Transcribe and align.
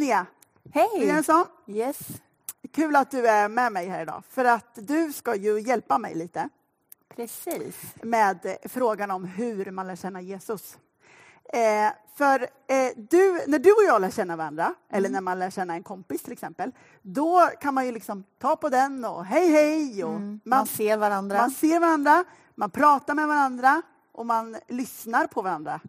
Linnea 0.00 0.26
Hej! 0.72 1.06
Jönsson, 1.06 1.44
Yes. 1.66 1.98
kul 2.72 2.96
att 2.96 3.10
du 3.10 3.28
är 3.28 3.48
med 3.48 3.72
mig 3.72 3.88
här 3.88 4.02
idag. 4.02 4.22
För 4.30 4.44
att 4.44 4.66
du 4.74 5.12
ska 5.12 5.34
ju 5.34 5.60
hjälpa 5.60 5.98
mig 5.98 6.14
lite 6.14 6.48
Precis. 7.16 7.76
med 8.02 8.46
eh, 8.46 8.54
frågan 8.68 9.10
om 9.10 9.24
hur 9.24 9.70
man 9.70 9.86
lär 9.86 9.96
känna 9.96 10.20
Jesus. 10.20 10.78
Eh, 11.52 11.92
för 12.16 12.40
eh, 12.66 12.92
du, 12.96 13.40
när 13.46 13.58
du 13.58 13.72
och 13.72 13.84
jag 13.86 14.00
lär 14.00 14.10
känna 14.10 14.36
varandra, 14.36 14.74
eller 14.90 15.08
när 15.08 15.20
man 15.20 15.38
lär 15.38 15.50
känna 15.50 15.74
en 15.74 15.82
kompis 15.82 16.22
till 16.22 16.32
exempel, 16.32 16.72
då 17.02 17.48
kan 17.60 17.74
man 17.74 17.86
ju 17.86 17.92
liksom 17.92 18.24
ta 18.38 18.56
på 18.56 18.68
den 18.68 19.04
och 19.04 19.24
hej 19.24 19.50
hej 19.50 20.04
och 20.04 20.10
Mm. 20.16 20.40
Man, 20.44 20.66
ser 20.66 20.96
varandra. 20.96 21.36
man 21.38 21.50
ser 21.50 21.80
varandra, 21.80 22.24
man 22.54 22.70
pratar 22.70 23.14
med 23.14 23.28
varandra 23.28 23.82
och 24.12 24.26
man 24.26 24.56
lyssnar 24.68 25.26
på 25.26 25.42
varandra. 25.42 25.80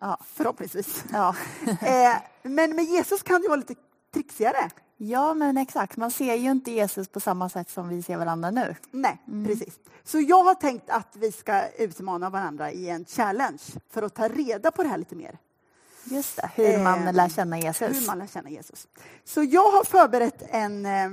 Ja. 0.00 0.18
Förhoppningsvis. 0.34 1.04
Ja. 1.12 1.34
Eh, 1.82 2.16
men 2.42 2.76
med 2.76 2.84
Jesus 2.84 3.22
kan 3.22 3.42
det 3.42 3.48
vara 3.48 3.56
lite 3.56 3.74
trixigare. 4.14 4.70
ja, 4.96 5.34
men 5.34 5.56
exakt. 5.58 5.96
Man 5.96 6.10
ser 6.10 6.34
ju 6.34 6.50
inte 6.50 6.70
Jesus 6.70 7.08
på 7.08 7.20
samma 7.20 7.48
sätt 7.48 7.70
som 7.70 7.88
vi 7.88 8.02
ser 8.02 8.16
varandra 8.16 8.50
nu. 8.50 8.74
Nej, 8.90 9.22
Mm. 9.28 9.46
precis. 9.46 9.74
Så 10.04 10.20
jag 10.20 10.44
har 10.44 10.54
tänkt 10.54 10.90
att 10.90 11.16
vi 11.16 11.32
ska 11.32 11.68
utmana 11.68 12.30
varandra 12.30 12.72
i 12.72 12.88
en 12.88 13.04
challenge 13.04 13.62
för 13.90 14.02
att 14.02 14.14
ta 14.14 14.28
reda 14.28 14.70
på 14.70 14.82
det 14.82 14.88
här 14.88 14.98
lite 14.98 15.16
mer. 15.16 15.38
Just 16.04 16.36
det, 16.36 16.50
hur 16.54 16.78
man 16.84 17.06
Eh, 17.08 17.12
lär 17.14 17.28
känna 17.28 17.58
Jesus. 17.58 18.02
Hur 18.02 18.06
man 18.06 18.18
lär 18.18 18.26
känna 18.26 18.50
Jesus. 18.50 18.88
Så 19.24 19.42
jag 19.42 19.70
har 19.72 19.84
förberett 19.84 20.42
en, 20.48 20.86
eh, 20.86 21.10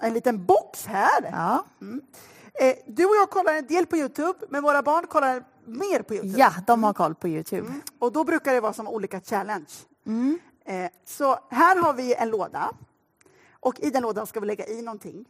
en 0.00 0.14
liten 0.14 0.44
box 0.44 0.86
här. 0.86 1.28
Ja. 1.32 1.64
Eh, 2.60 2.74
Du 2.86 3.04
och 3.04 3.16
jag 3.16 3.30
kollar 3.30 3.54
en 3.54 3.66
del 3.66 3.86
på 3.86 3.96
Youtube, 3.96 4.38
men 4.48 4.62
våra 4.62 4.82
barn 4.82 5.06
kollar 5.06 5.44
mer 5.68 6.02
på 6.02 6.14
Youtube. 6.14 6.38
ja, 6.38 6.52
de 6.66 6.82
har 6.84 6.92
koll 6.92 7.14
på 7.14 7.28
Youtube. 7.28 7.72
Och 7.98 8.12
då 8.12 8.24
brukar 8.24 8.52
det 8.54 8.60
vara 8.60 8.72
som 8.72 8.88
olika 8.88 9.20
challenge. 9.20 9.66
Mm. 10.06 10.38
Eh, 10.64 10.90
Så 11.04 11.38
här 11.50 11.76
har 11.82 11.92
vi 11.94 12.14
en 12.14 12.28
låda. 12.30 12.70
Och 13.60 13.80
i 13.80 13.90
den 13.90 14.02
lådan 14.02 14.26
ska 14.26 14.40
vi 14.40 14.46
lägga 14.46 14.66
i 14.66 14.82
någonting. 14.82 15.24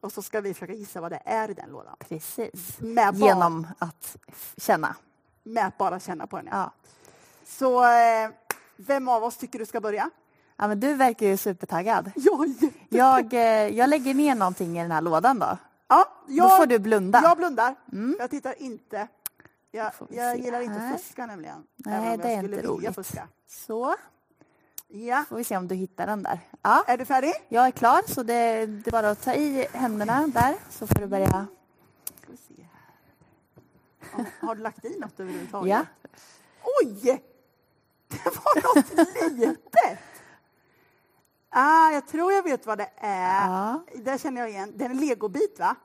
Och 0.00 0.12
så 0.12 0.22
ska 0.22 0.40
vi 0.40 0.54
försöka 0.54 0.72
gissa 0.72 1.00
vad 1.00 1.12
det 1.12 1.22
är 1.24 1.50
i 1.50 1.54
den 1.54 1.70
lådan. 1.70 1.96
Precis. 2.08 2.80
Med 2.80 3.14
bara, 3.14 3.26
Genom 3.28 3.66
att 3.78 4.16
känna. 4.56 4.96
med 5.42 5.66
att 5.66 5.78
bara 5.78 6.00
känna 6.00 6.26
på 6.26 6.36
den. 6.36 6.48
Ja. 6.50 6.56
Ja. 6.56 6.72
Så 7.46 7.84
eh, 7.84 8.30
vem 8.76 9.08
av 9.08 9.24
oss 9.24 9.36
tycker 9.36 9.58
du 9.58 9.66
ska 9.66 9.80
börja? 9.80 10.10
ja, 10.56 10.68
men 10.68 10.80
du 10.80 10.94
verkar 10.94 11.26
ju 11.26 11.36
supertaggad. 11.36 12.10
Jag, 12.14 12.54
Jag, 12.88 13.34
eh, 13.34 13.40
jag 13.76 13.90
lägger 13.90 14.14
ner 14.14 14.34
någonting 14.34 14.78
i 14.78 14.82
den 14.82 14.90
här 14.90 15.00
lådan 15.00 15.38
då. 15.38 15.56
ja, 15.88 16.04
jag, 16.28 16.50
Då 16.50 16.56
får 16.56 16.66
du 16.66 16.78
blunda. 16.78 17.20
Jag 17.22 17.36
blundar. 17.36 17.74
Mm. 17.92 18.16
Jag 18.18 18.30
tittar 18.30 18.54
inte. 18.62 19.08
Jag, 19.74 19.92
jag 20.10 20.36
gillar 20.38 20.60
inte 20.60 20.78
här. 20.78 20.96
fuska 20.96 21.26
nämligen. 21.26 21.64
Nej, 21.76 21.94
även 21.94 22.10
om 22.12 22.18
det 22.18 22.28
är 22.28 22.30
jag 22.30 22.38
skulle 22.44 22.56
inte 22.56 22.56
vilja 22.56 22.70
roligt. 22.70 22.94
Fuska. 22.94 23.28
Så, 23.46 23.94
Ja. 24.88 25.24
får 25.28 25.36
vi 25.36 25.44
se 25.44 25.56
om 25.56 25.68
du 25.68 25.74
hittar 25.74 26.06
den 26.06 26.22
där. 26.22 26.40
Ja, 26.62 26.84
Är 26.86 26.98
du 26.98 27.04
färdig? 27.04 27.32
jag 27.48 27.66
är 27.66 27.70
klar, 27.70 28.02
så 28.06 28.22
det, 28.22 28.66
det 28.66 28.86
är 28.88 28.92
bara 28.92 29.10
att 29.10 29.22
ta 29.22 29.34
i 29.34 29.66
händerna 29.72 30.26
där, 30.26 30.54
så 30.70 30.86
får 30.86 30.94
du 30.94 31.06
börja. 31.06 31.26
Ska 31.28 32.26
vi 32.26 32.36
se 32.36 32.54
här. 32.62 34.24
Ja, 34.40 34.46
Har 34.46 34.54
du 34.54 34.62
lagt 34.62 34.84
i 34.84 34.98
något 34.98 35.20
överhuvudtaget? 35.20 35.70
Ja. 35.70 35.84
Oj! 36.82 37.22
Det 38.08 38.24
var 38.24 38.74
något 38.74 39.32
litet! 39.32 39.98
Ah, 41.50 41.90
jag 41.90 42.08
tror 42.08 42.32
jag 42.32 42.42
vet 42.42 42.66
vad 42.66 42.78
det 42.78 42.90
är. 42.96 43.46
Ja. 43.48 43.82
Det 43.94 44.20
känner 44.20 44.40
jag 44.40 44.50
igen. 44.50 44.72
Det 44.76 44.84
är 44.84 44.90
en 44.90 44.96
legobit, 45.00 45.58
va? 45.58 45.76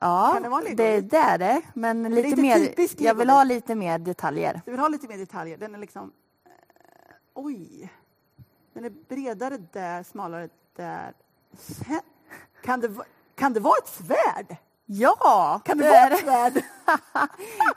Ja, 0.00 0.30
Kan 0.34 0.42
det 0.42 0.48
vara 0.48 0.64
det, 0.74 1.00
det 1.00 1.16
är 1.16 1.38
det. 1.38 1.62
Men 1.74 2.02
lite 2.02 2.28
inte 2.28 2.42
mer, 2.42 2.74
jag 2.98 3.14
vill 3.14 3.30
ha 3.30 3.44
lite 3.44 3.74
mer 3.74 3.98
detaljer. 3.98 4.60
Du 4.64 4.70
vill 4.70 4.80
ha 4.80 4.88
lite 4.88 5.08
mer 5.08 5.18
detaljer. 5.18 5.56
Den 5.58 5.74
är 5.74 5.78
liksom... 5.78 6.12
eh, 6.44 6.50
oj! 7.34 7.92
Den 8.74 8.84
är 8.84 8.90
bredare 9.08 9.56
där, 9.72 10.02
smalare 10.02 10.48
där. 10.76 11.12
Kan 12.64 12.80
det, 12.80 12.90
kan 13.34 13.52
det 13.52 13.60
vara 13.60 13.78
ett 13.82 13.88
svärd? 13.88 14.56
Ja, 14.86 15.60
Kan 15.64 15.78
det, 15.78 15.84
det 15.84 15.90
vara 15.90 16.06
ett 16.46 16.54
svärd? 16.54 16.62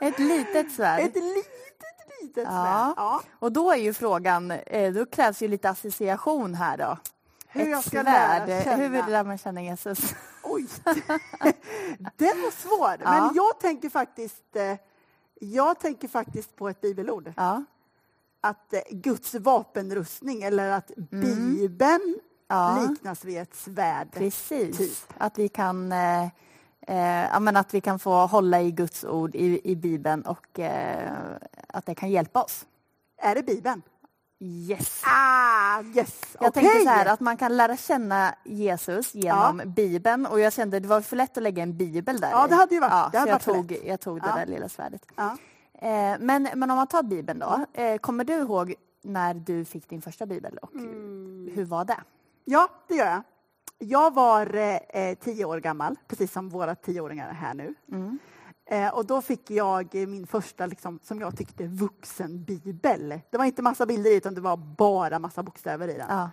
ett 0.00 0.18
litet 0.18 0.72
svärd. 0.72 1.00
Ett 1.00 1.14
litet, 1.14 2.22
litet 2.22 2.44
Ja. 2.44 2.50
svärd. 2.50 2.94
Ja. 2.96 3.20
Och 3.38 3.52
då 3.52 3.72
är 3.72 3.76
ju 3.76 3.92
frågan, 3.94 4.50
eh, 4.50 4.92
då 4.92 5.06
krävs 5.06 5.42
ju 5.42 5.48
lite 5.48 5.70
association 5.70 6.54
här 6.54 6.76
då. 6.76 6.98
Hur 7.48 7.62
ett 7.62 7.68
jag 7.68 7.84
ska 7.84 8.02
lära 8.02 8.46
svärd, 8.46 8.64
känna. 8.64 8.76
hur 8.76 8.88
vill 8.88 9.02
du 9.06 9.10
lära 9.10 9.38
känna 9.38 9.62
Jesus? 9.62 10.14
Oj! 10.52 10.66
Den 12.16 12.42
var 12.42 12.50
svår. 12.50 12.96
Ja. 13.04 13.10
Men 13.20 13.34
jag 13.34 13.60
tänker 13.60 13.88
faktiskt... 13.90 14.56
eh, 14.56 14.76
Jag 15.40 15.78
tänker 15.80 16.08
faktiskt 16.08 16.56
på 16.56 16.68
ett 16.68 16.80
bibelord. 16.80 17.32
Ja, 17.36 17.64
Att 18.40 18.72
eh, 18.72 18.80
Guds 18.90 19.34
vapenrustning, 19.34 20.42
eller 20.42 20.70
att 20.70 20.90
Bibeln 20.96 22.00
Mm. 22.02 22.18
Ja. 22.48 22.86
liknas 22.90 23.24
vid 23.24 23.38
ett 23.38 23.54
svärd. 23.54 24.12
precis. 24.12 24.78
Typ. 24.78 25.12
Att 25.18 25.38
vi 25.38 25.48
kan 25.48 25.92
eh, 25.92 26.22
eh, 26.86 27.28
ja, 27.32 27.40
men 27.40 27.56
att 27.56 27.74
vi 27.74 27.80
kan 27.80 27.98
få 27.98 28.26
hålla 28.26 28.60
i 28.62 28.70
Guds 28.70 29.04
ord 29.04 29.34
i, 29.34 29.60
i 29.70 29.76
Bibeln 29.76 30.22
och 30.22 30.58
eh, 30.60 31.12
att 31.68 31.86
det 31.86 31.94
kan 31.94 32.10
hjälpa 32.10 32.42
oss. 32.42 32.66
Är 33.18 33.34
det 33.34 33.42
Bibeln? 33.42 33.82
Yes. 34.42 35.02
Ah, 35.06 35.82
yes! 35.94 36.20
Jag 36.40 36.48
Okej. 36.48 36.62
tänkte 36.62 36.80
så 36.82 36.88
här 36.88 37.06
att 37.06 37.20
man 37.20 37.36
kan 37.36 37.56
lära 37.56 37.76
känna 37.76 38.34
Jesus 38.44 39.14
genom 39.14 39.62
Bibeln 39.66 40.26
och 40.26 40.40
jag 40.40 40.52
kände 40.52 40.80
det 40.80 40.88
var 40.88 41.00
för 41.00 41.16
lätt 41.16 41.36
att 41.36 41.42
lägga 41.42 41.62
en 41.62 41.76
bibel 41.76 42.20
där 42.20 42.30
Ja, 42.30 42.46
det 42.46 42.54
hade 42.54 42.74
ju 42.74 42.80
varit- 42.80 42.90
Ja, 42.92 43.08
det 43.12 43.18
hade 43.18 43.30
jag 43.30 43.36
varit 43.46 43.68
tog, 43.68 43.78
jag 43.84 44.00
tog 44.00 44.20
det 44.20 44.26
Ja. 44.28 44.34
där 44.36 44.46
lilla 44.46 44.68
svärdet. 44.68 45.06
Ja. 45.16 45.36
Eh, 45.74 46.16
men, 46.20 46.48
men 46.54 46.70
om 46.70 46.76
man 46.76 46.86
tar 46.86 47.02
Bibeln 47.02 47.38
då, 47.38 47.66
eh, 47.82 47.96
kommer 47.98 48.24
du 48.24 48.32
ihåg 48.34 48.74
när 49.02 49.34
du 49.34 49.64
fick 49.64 49.88
din 49.88 50.02
första 50.02 50.26
bibel 50.26 50.58
och 50.62 50.74
Mm. 50.74 51.50
hur 51.54 51.64
var 51.64 51.84
det? 51.84 52.00
ja, 52.44 52.68
det 52.88 52.94
gör 52.94 53.06
jag. 53.06 53.22
Jag 53.78 54.14
var 54.14 54.54
eh, 54.54 54.76
eh, 54.76 55.14
tio 55.18 55.44
år 55.44 55.58
gammal, 55.60 55.96
precis 56.08 56.32
som 56.32 56.48
våra 56.48 56.74
tioåringar 56.74 57.28
är 57.28 57.32
här 57.32 57.54
nu. 57.54 57.74
Mm. 57.92 58.18
Eh, 58.70 58.88
och 58.94 59.06
då 59.06 59.22
fick 59.22 59.50
jag 59.50 59.94
eh, 59.94 60.06
min 60.06 60.26
första, 60.26 60.66
liksom, 60.66 60.98
som 61.02 61.20
jag 61.20 61.36
tyckte, 61.36 61.66
vuxenbibel. 61.66 63.20
Det 63.30 63.38
var 63.38 63.44
inte 63.44 63.62
massa 63.62 63.86
bilder 63.86 64.10
i, 64.10 64.16
utan 64.16 64.34
det 64.34 64.40
var 64.40 64.56
bara 64.56 65.18
massa 65.18 65.42
bokstäver 65.42 65.88
i 65.88 65.92
den. 65.94 66.06
Ja. 66.08 66.30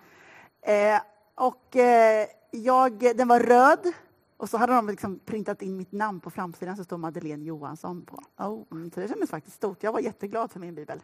Eh, 0.73 1.01
och 1.35 1.75
eh, 1.75 2.27
jag, 2.51 2.99
den 2.99 3.27
var 3.27 3.39
röd. 3.39 3.93
Och 4.37 4.49
så 4.49 4.57
hade 4.57 4.73
de 4.73 4.87
liksom 4.87 5.19
printat 5.19 5.61
in 5.61 5.77
mitt 5.77 5.91
namn 5.91 6.19
på 6.19 6.29
framsidan 6.29 6.77
så 6.77 6.83
står 6.83 6.97
Madeleine 6.97 7.45
Johansson 7.45 8.05
på. 8.05 8.23
Oh. 8.37 8.63
Mm, 8.71 8.91
så 8.91 8.99
det 8.99 9.07
kändes 9.07 9.29
faktiskt 9.29 9.55
stort. 9.55 9.83
Jag 9.83 9.91
var 9.91 9.99
jätteglad 9.99 10.51
för 10.51 10.59
min 10.59 10.75
bibel. 10.75 11.01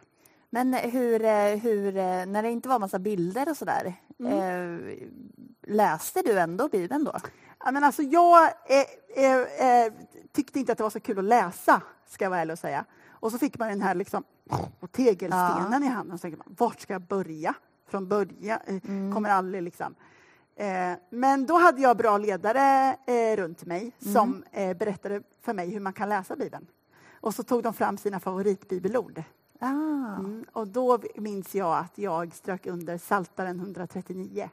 Men 0.50 0.74
hur, 0.74 1.18
hur, 1.56 1.92
när 2.26 2.42
det 2.42 2.50
inte 2.50 2.68
var 2.68 2.78
massa 2.78 2.98
bilder 2.98 3.50
och 3.50 3.56
sådär, 3.56 3.94
Mm. 4.18 4.32
eh, 4.32 5.08
läste 5.66 6.22
du 6.22 6.38
ändå 6.38 6.68
Bibeln 6.68 7.04
då? 7.04 7.12
Ja, 7.64 7.70
men 7.70 7.84
alltså, 7.84 8.02
jag 8.02 8.52
eh, 8.66 9.36
eh, 9.36 9.92
tyckte 10.32 10.58
inte 10.58 10.72
att 10.72 10.78
det 10.78 10.84
var 10.84 10.90
så 10.90 11.00
kul 11.00 11.18
att 11.18 11.24
läsa, 11.24 11.82
ska 12.06 12.24
jag 12.24 12.30
vara 12.30 12.40
ärlig 12.40 12.52
och 12.52 12.58
säga. 12.58 12.84
Och 13.10 13.32
så 13.32 13.38
fick 13.38 13.58
man 13.58 13.68
den 13.68 13.82
här 13.82 13.94
liksom, 13.94 14.24
tegelstenen 14.92 15.82
i 15.82 15.86
handen. 15.86 16.12
Och 16.12 16.20
så 16.20 16.22
tänkte 16.22 16.42
man, 16.46 16.56
vart 16.58 16.80
ska 16.80 16.92
jag 16.92 17.02
börja? 17.02 17.54
Från 17.88 18.08
början? 18.08 18.58
Eh, 18.66 19.14
Kommer 19.14 19.30
aldrig 19.30 19.62
liksom. 19.62 19.94
Eh, 20.56 20.92
men 21.10 21.46
då 21.46 21.58
hade 21.58 21.82
jag 21.82 21.96
bra 21.96 22.18
ledare 22.18 22.96
eh, 23.06 23.36
runt 23.36 23.64
mig 23.64 23.92
som 23.98 24.44
eh, 24.52 24.76
berättade 24.76 25.22
för 25.42 25.52
mig 25.54 25.70
hur 25.70 25.80
man 25.80 25.92
kan 25.92 26.08
läsa 26.08 26.36
Bibeln. 26.36 26.66
Och 27.20 27.34
så 27.34 27.42
tog 27.42 27.62
de 27.62 27.74
fram 27.74 27.96
sina 27.98 28.20
favoritbibelord. 28.20 29.22
Ah. 29.58 30.16
Mm, 30.18 30.44
och 30.52 30.68
då 30.68 30.98
minns 31.16 31.54
jag 31.54 31.78
att 31.78 31.98
jag 31.98 32.34
strök 32.34 32.66
under 32.66 32.98
Saltaren 32.98 33.60
139. 33.60 34.50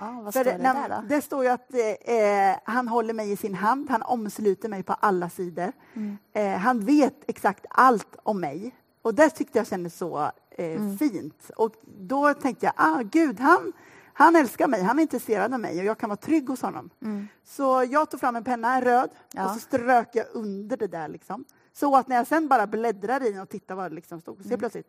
Ah, 0.00 0.20
vad 0.20 0.34
För 0.34 0.40
står 0.44 0.52
det 0.52 0.58
när- 0.58 0.88
där 0.88 0.88
då? 0.88 1.08
det 1.08 1.22
står 1.22 1.44
ju 1.44 1.50
att 1.50 1.74
eh, 1.74 2.60
han 2.64 2.88
håller 2.88 3.14
mig 3.14 3.32
i 3.32 3.36
sin 3.36 3.54
hand, 3.54 3.90
han 3.90 4.02
omsluter 4.02 4.68
mig 4.68 4.82
på 4.82 4.92
alla 4.92 5.30
sidor. 5.30 5.72
Mm. 5.94 6.18
Eh, 6.32 6.56
han 6.58 6.80
vet 6.84 7.14
exakt 7.26 7.66
allt 7.70 8.16
om 8.22 8.40
mig. 8.40 8.74
Och 9.02 9.14
det 9.14 9.30
tyckte 9.30 9.58
jag 9.58 9.66
kändes 9.66 9.96
så 9.96 10.18
eh, 10.50 10.66
Mm. 10.72 10.98
fint. 10.98 11.50
Och 11.56 11.72
då 11.84 12.34
tänkte 12.34 12.66
jag, 12.66 12.72
ah, 12.76 13.02
gud, 13.02 13.40
han, 13.40 13.72
han 14.12 14.36
älskar 14.36 14.68
mig, 14.68 14.82
han 14.82 14.98
är 14.98 15.02
intresserad 15.02 15.54
av 15.54 15.60
mig 15.60 15.78
och 15.78 15.84
jag 15.84 15.98
kan 15.98 16.08
vara 16.08 16.16
trygg 16.16 16.48
hos 16.48 16.62
honom. 16.62 16.90
Mm. 17.02 17.28
Så 17.44 17.84
jag 17.90 18.10
tog 18.10 18.20
fram 18.20 18.36
en 18.36 18.44
penna, 18.44 18.74
en 18.76 18.82
röd, 18.84 19.10
Ja. 19.32 19.44
och 19.44 19.50
så 19.50 19.60
strök 19.60 20.08
jag 20.12 20.26
under 20.32 20.76
det 20.76 20.86
där. 20.86 21.08
Liksom. 21.08 21.44
Så 21.72 21.96
att 21.96 22.08
när 22.08 22.16
jag 22.16 22.26
sen 22.26 22.48
bara 22.48 22.66
bläddrade 22.66 23.28
i 23.28 23.32
den 23.32 23.40
och 23.42 23.48
tittade 23.48 23.76
vad 23.82 23.90
det 23.90 23.94
liksom 23.94 24.20
stod, 24.20 24.44
så 24.44 24.58
plötsligt 24.58 24.86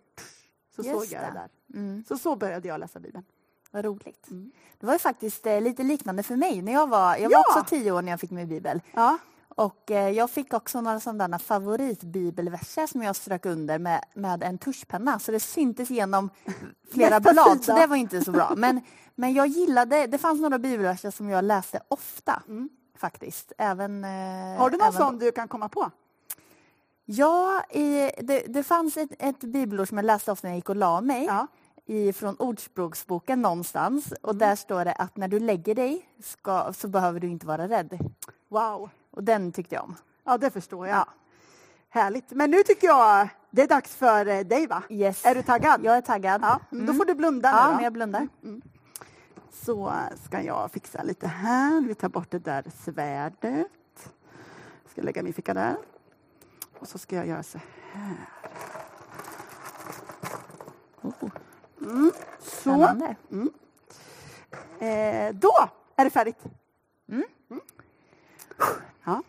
så 0.76 0.82
Mm. 0.82 0.94
Just 0.96 1.10
såg 1.12 1.20
jag 1.20 1.24
det 1.34 1.40
det. 1.40 1.50
där. 1.74 1.80
Mm. 1.80 2.04
Så 2.08 2.18
så 2.18 2.36
började 2.36 2.68
jag 2.68 2.80
läsa 2.80 3.00
Bibeln. 3.00 3.26
Vad 3.72 3.86
roligt. 3.86 4.28
Mm. 4.32 4.52
Det 4.80 4.86
var 4.86 4.94
ju 4.94 5.00
faktiskt 5.00 5.46
eh, 5.46 5.62
lite 5.62 5.84
liknande 5.84 6.24
för 6.24 6.36
mig. 6.36 6.62
När 6.62 6.72
jag 6.74 6.88
var, 6.90 7.16
jag 7.16 7.30
var 7.30 7.32
Ja. 7.32 7.44
också 7.48 7.64
tio 7.76 7.92
år 7.92 8.02
när 8.02 8.12
jag 8.12 8.20
fick 8.20 8.32
min 8.32 8.48
bibel. 8.48 8.82
Ja, 8.94 9.18
Och 9.48 9.92
eh, 9.92 10.10
jag 10.10 10.30
fick 10.30 10.54
också 10.54 10.82
några 10.82 11.00
sådana 11.00 11.40
favoritbibelverser 11.40 12.88
som 12.88 13.02
jag 13.04 13.16
strök 13.16 13.46
under 13.46 13.80
med, 13.80 14.04
med 14.14 14.44
en 14.44 14.58
tuschpenna. 14.58 15.20
Så 15.20 15.32
det 15.32 15.40
syntes 15.40 15.90
genom 15.90 16.30
flera 16.94 17.20
blad, 17.20 17.64
så 17.64 17.76
det 17.76 17.88
var 17.88 17.96
inte 17.96 18.22
så 18.22 18.32
bra. 18.32 18.54
Men, 18.58 18.82
men 19.16 19.34
jag 19.34 19.48
gillade, 19.48 20.08
det 20.08 20.18
fanns 20.18 20.42
några 20.42 20.60
bibelverser 20.60 21.12
som 21.12 21.30
jag 21.30 21.44
läste 21.44 21.80
ofta. 21.88 22.44
Mm. 22.48 22.70
Faktiskt. 22.98 23.52
Även, 23.58 24.04
eh, 24.04 24.58
har 24.58 24.70
du 24.70 24.78
någon 24.78 24.94
sån 24.94 25.18
du 25.20 25.32
kan 25.32 25.48
komma 25.48 25.70
på? 25.70 25.92
Ja, 27.06 27.64
i, 27.70 28.12
det, 28.22 28.40
det 28.48 28.64
fanns 28.64 28.98
ett, 28.98 29.10
ett 29.20 29.40
bibelord 29.40 29.88
som 29.88 29.98
jag 29.98 30.06
läste 30.06 30.32
ofta 30.32 30.48
när 30.48 30.52
jag 30.52 30.58
gick 30.58 30.70
och 30.70 30.76
la 30.76 31.02
mig. 31.02 31.26
Ja. 31.26 31.48
Ifrån 31.90 32.36
Ordspråksboken 32.40 33.42
någonstans 33.42 34.14
och 34.22 34.36
där 34.36 34.56
står 34.56 34.86
det 34.86 34.94
att 34.94 35.18
när 35.18 35.28
du 35.28 35.40
lägger 35.40 35.76
dig 35.76 36.10
ska, 36.24 36.74
så 36.74 36.88
behöver 36.88 37.20
du 37.20 37.28
inte 37.28 37.46
vara 37.46 37.68
rädd. 37.68 38.00
Wow. 38.50 38.90
Och 39.12 39.24
den 39.24 39.52
tyckte 39.52 39.76
jag 39.76 39.84
om. 39.84 39.96
Ja, 40.24 40.38
det 40.38 40.52
förstår 40.52 40.88
jag. 40.88 40.98
Ja. 40.98 41.08
Härligt. 41.90 42.32
Men 42.32 42.52
nu 42.52 42.64
tycker 42.64 42.88
jag 42.88 43.30
det 43.52 43.62
är 43.62 43.68
dags 43.68 43.96
för 43.96 44.26
eh, 44.26 44.40
dig, 44.40 44.68
va? 44.68 44.84
Yes. 44.90 45.26
Är 45.26 45.36
du 45.36 45.42
taggad? 45.42 45.84
Jag 45.84 45.98
är 45.98 46.02
taggad. 46.02 46.42
Ja, 46.42 46.60
mm. 46.72 46.86
Då 46.86 46.94
får 46.94 47.06
du 47.06 47.14
blunda 47.14 47.50
Ja, 47.50 47.68
nu, 47.68 47.74
men 47.74 47.84
jag 47.84 47.94
blundar. 47.94 48.28
Så 49.52 49.94
ska 50.26 50.42
jag 50.42 50.72
fixa 50.72 51.04
lite 51.04 51.28
här. 51.28 51.82
Vi 51.82 51.96
tar 51.96 52.10
bort 52.10 52.32
det 52.32 52.40
där 52.40 52.66
svärdet. 52.86 54.12
Ska 54.92 55.02
lägga 55.02 55.24
min 55.24 55.34
ficka 55.34 55.54
där. 55.54 55.78
Och 56.80 56.88
så 56.88 56.98
ska 56.98 57.16
jag 57.16 57.28
göra 57.28 57.44
så 57.44 57.60
här. 57.94 58.16
Oh, 61.02 61.30
Mm. 61.82 62.12
Så. 62.40 62.60
spännande. 62.60 63.16
Eh, 64.80 65.34
då 65.36 65.52
är 65.96 66.04
det 66.04 66.10
färdigt. 66.10 66.44
Mm. 67.10 67.24
Ja. 69.04 69.22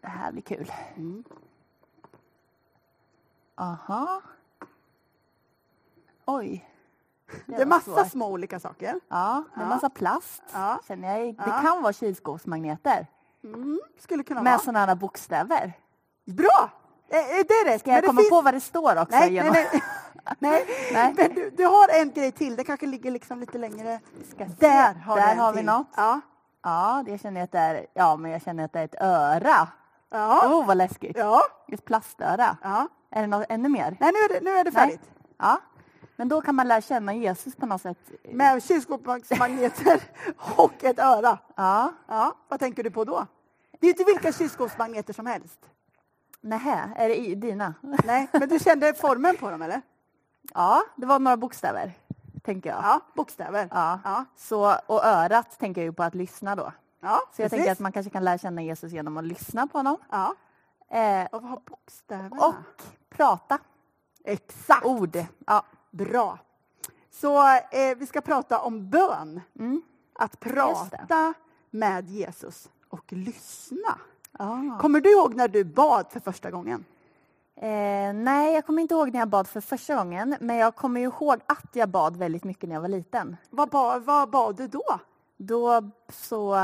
Det 0.00 0.08
här 0.08 0.32
blir 0.32 0.42
kul. 0.42 0.72
Mm. 0.96 1.24
Aha. 3.54 4.20
Oj. 6.24 6.70
Det 7.46 7.54
är 7.54 7.58
var 7.58 7.66
massa 7.66 7.94
svårt. 7.94 8.10
små 8.10 8.28
olika 8.32 8.60
saker. 8.60 9.00
Ja, 9.08 9.44
det 9.54 9.60
är 9.60 9.64
Ja. 9.64 9.68
massa 9.68 9.90
plast. 9.90 10.42
Ja. 10.52 10.80
Känner 10.88 11.18
jag. 11.18 11.34
Det 11.36 11.42
Ja. 11.46 11.60
kan 11.62 11.82
vara 11.82 11.92
kylskåpsmagneter 11.92 13.06
Mm. 13.44 13.80
Skulle 13.98 14.22
kunna 14.22 14.42
med 14.42 14.60
sådana 14.60 14.86
här 14.86 14.94
bokstäver. 14.94 15.72
Bra! 16.24 16.70
Eh, 17.08 17.18
eh, 17.18 17.24
det 17.48 17.54
är 17.54 17.64
rätt. 17.66 17.80
Ska 17.80 17.90
jag 17.90 18.02
det 18.02 18.06
komma 18.06 18.20
finns- 18.20 18.30
på 18.30 18.40
vad 18.42 18.54
det 18.54 18.60
står 18.60 19.02
också? 19.02 19.16
Nej, 19.16 19.30
nej, 19.30 19.50
nej. 19.50 19.82
nej. 20.38 20.66
Nej. 20.92 21.14
Men 21.16 21.34
du, 21.34 21.50
du 21.50 21.64
har 21.64 22.00
en 22.00 22.10
grej 22.12 22.32
till. 22.32 22.56
Det 22.56 22.64
kanske 22.64 22.86
ligger 22.86 23.10
liksom 23.10 23.40
lite 23.40 23.58
längre. 23.58 24.00
Där 24.58 24.94
har, 24.94 25.16
Där 25.16 25.34
har 25.34 25.52
vi 25.52 25.62
något. 25.62 25.86
Ja. 25.96 26.20
Ja, 26.62 27.02
det 27.06 27.18
känner 27.18 27.40
jag 27.40 27.44
att 27.44 27.52
det 27.52 27.58
är, 27.58 27.86
ja, 27.94 28.16
men 28.16 28.30
jag 28.30 28.42
känner 28.42 28.64
att 28.64 28.72
det 28.72 28.80
är 28.80 28.84
ett 28.84 29.00
öra. 29.00 29.68
Ja. 30.10 30.48
Oh, 30.48 30.66
vad 30.66 30.76
läskigt. 30.76 31.16
ja. 31.16 31.42
Ett 31.72 31.84
plastöra. 31.84 32.56
ja. 32.62 32.88
Är 33.10 33.20
det 33.20 33.26
något 33.26 33.46
ännu 33.48 33.68
mer? 33.68 33.96
Nej, 34.00 34.12
nu 34.12 34.18
är 34.18 34.28
det, 34.28 34.44
nu 34.44 34.50
är 34.50 34.64
det 34.64 34.72
färdigt. 34.72 35.00
Ja. 35.38 35.58
Men 36.16 36.28
då 36.28 36.40
kan 36.40 36.54
man 36.54 36.68
lära 36.68 36.80
känna 36.80 37.14
Jesus 37.14 37.56
på 37.56 37.66
något 37.66 37.82
sätt. 37.82 37.98
Med 38.32 38.62
kylskåpsmagneter 38.62 40.00
och 40.56 40.84
ett 40.84 40.98
öra. 40.98 41.38
Ja. 41.56 41.92
Ja. 42.08 42.34
Vad 42.48 42.60
tänker 42.60 42.82
du 42.82 42.90
på 42.90 43.04
då? 43.04 43.26
Det 43.80 43.86
är 43.86 43.90
inte 43.90 44.04
vilka 44.04 44.32
kylskåpsmagneter 44.32 45.12
som 45.12 45.26
helst. 45.26 45.58
Nähä, 46.40 46.90
är 46.96 47.08
det 47.08 47.16
i 47.16 47.34
dina? 47.34 47.74
Nej, 48.04 48.28
men 48.32 48.48
du 48.48 48.58
kände 48.58 48.94
formen 48.94 49.36
på 49.36 49.50
dem, 49.50 49.62
eller? 49.62 49.82
Ja, 50.54 50.82
det 50.96 51.06
var 51.06 51.18
några 51.18 51.36
bokstäver, 51.36 51.92
tänker 52.42 52.70
jag. 52.70 52.78
Ja, 52.82 53.00
bokstäver. 53.14 53.68
Ja. 53.70 54.00
Ja. 54.04 54.24
Så, 54.36 54.74
och 54.86 55.04
örat 55.04 55.58
tänker 55.58 55.80
jag 55.80 55.86
ju 55.86 55.92
på 55.92 56.02
att 56.02 56.14
lyssna 56.14 56.56
då. 56.56 56.72
Ja, 57.00 57.20
Så 57.32 57.42
jag 57.42 57.50
precis. 57.50 57.50
tänker 57.50 57.72
att 57.72 57.78
man 57.80 57.92
kanske 57.92 58.10
kan 58.10 58.24
lära 58.24 58.38
känna 58.38 58.62
Jesus 58.62 58.92
genom 58.92 59.16
att 59.16 59.24
lyssna 59.24 59.66
på 59.66 59.78
honom. 59.78 59.96
Ja. 60.10 60.34
Eh, 60.90 61.26
Och 61.32 61.42
har 61.42 61.60
bokstäverna? 61.70 62.46
och 62.46 62.54
prata. 63.10 63.58
Exakt! 64.24 64.84
Ord. 64.86 65.18
Ja. 65.46 65.62
Bra. 65.90 66.38
Så 67.10 67.48
eh, 67.56 67.96
vi 67.96 68.06
ska 68.06 68.20
prata 68.20 68.60
om 68.60 68.90
bön. 68.90 69.40
Mm. 69.58 69.82
Att 70.18 70.40
prata 70.40 71.34
med 71.70 72.08
Jesus 72.10 72.68
och 72.88 73.12
lyssna. 73.12 73.98
Ah. 74.38 74.78
Kommer 74.80 75.00
du 75.00 75.12
ihåg 75.12 75.34
när 75.34 75.48
du 75.48 75.64
bad 75.64 76.06
för 76.10 76.20
första 76.20 76.50
gången? 76.50 76.84
Eh, 77.56 78.12
nej, 78.14 78.54
jag 78.54 78.66
kommer 78.66 78.82
inte 78.82 78.94
ihåg 78.94 79.12
när 79.12 79.18
jag 79.18 79.28
bad 79.28 79.46
för 79.48 79.60
första 79.60 79.94
gången. 79.96 80.36
Men 80.40 80.56
jag 80.56 80.74
kommer 80.74 81.00
ju 81.00 81.06
ihåg 81.06 81.40
att 81.46 81.68
jag 81.72 81.88
bad 81.88 82.16
väldigt 82.16 82.44
mycket 82.44 82.68
när 82.68 82.76
jag 82.76 82.80
var 82.80 82.88
liten. 82.88 83.36
Vad, 83.50 83.68
ba, 83.68 83.98
vad 83.98 84.30
bad 84.30 84.56
du 84.56 84.66
då? 84.66 85.00
Då 85.36 85.90
så, 86.08 86.56